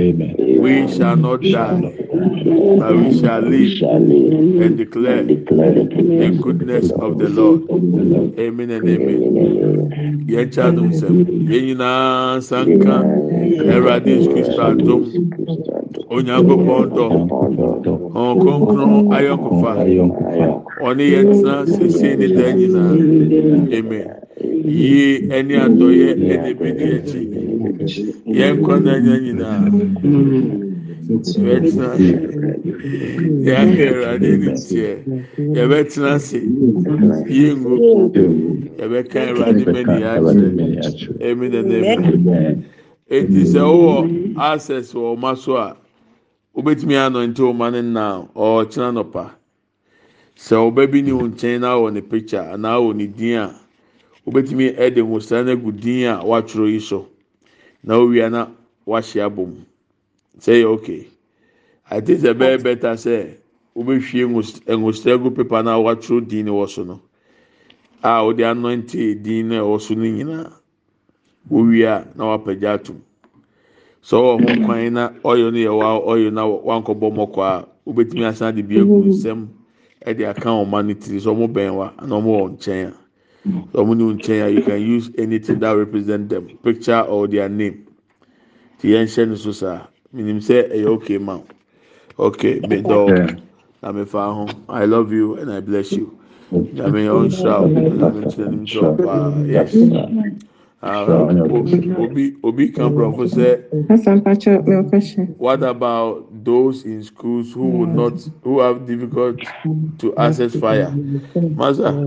[0.00, 0.34] Amen.
[0.60, 3.82] We shall not die, but we shall live
[4.62, 7.62] and declare the goodness of the Lord.
[8.38, 9.20] Amen and amen.
[10.28, 11.24] Yɛn kyɛ adum sɛm.
[11.50, 12.96] Yɛn nyinaa sanka
[13.74, 15.02] Awurade Yesu Kristo adum.
[16.14, 17.06] Onyankopɔn dɔ.
[18.14, 19.72] Ɔn kronkron ayɔnkofa.
[20.86, 22.92] Ɔne yɛn tena sese ne dan nyinaa.
[23.74, 24.06] Amen.
[24.64, 27.47] Yie ɛne adɔyɛ ɛna ebi di akyi.
[28.38, 29.64] Yɛn nkɔ n'anya nyinaa.
[31.08, 32.10] Yɛbɛtena ase.
[33.46, 34.92] Yɛahwɛ Awurade anim teɛ.
[35.56, 36.38] Yɛbɛtena ase.
[37.38, 37.74] Yɛngu.
[38.78, 39.96] Yɛbɛka Awurade mɛni
[40.84, 41.22] akyerɛ.
[41.22, 41.54] Amen.
[41.54, 42.64] Amen.
[43.16, 43.96] eti sɛ wowɔ
[44.36, 45.76] access wɔ ɔma so a
[46.54, 48.04] wobɛtumi anɔnte ɔma no na
[48.36, 49.30] ɔkyerɛ nɔpa
[50.36, 53.54] sɛ ɔba bi ne wo nkyɛn na wɔ ne picture anaa wɔ ne din a
[54.26, 57.08] wobɛtumi ɛde nwosra no agu din a watwerɛ yi so
[57.84, 58.48] na owia na
[58.86, 59.54] wahyɛ abom
[60.40, 61.08] sɛ yɛ okay
[61.90, 63.36] i think sɛ bɛyɛ better sɛ
[63.76, 67.00] wobɛhwie nwos- nwosra gu paper na watwerɛ din no wɔ so no
[68.02, 70.52] a wode anɔnte din no a ɛwɔ so no nyinaa
[71.50, 73.00] wowia na wapagya atum
[74.02, 78.24] sɛ ɔwɔ ho kwan na ɔyɛ no yɛ wa ɔyɛ na wankɔbɔ mɔkɔ a wobɛtumi
[78.26, 79.48] asan de bi egu nsɛm
[80.06, 82.94] ɛde aka ɔma no tiri sɛ ɔmo bɛn wa na ɔmo wɔ nkyɛn a.
[83.72, 87.26] sɛ ɔmo ne wo nkyɛn a you can use anything that represent them picture or
[87.28, 87.86] their name.
[88.78, 91.40] Ti yɛn hyɛ no so saa minim sɛ ɛyɛ okay ma
[92.18, 93.40] okay me dɔɔ
[93.82, 96.18] na me fa ho i love you and i bless you.
[96.52, 99.74] Nyame yɛ ɔnhyira o nyame nkyerɛ nim sɛ ɔpaa yes.
[100.80, 101.04] Ah,
[101.98, 104.62] obi obi kan prɔfo sɛ Asampacho,
[105.38, 109.40] what about those in schools who would not who have difficult
[109.98, 110.90] to access fire?
[111.36, 111.98] Masa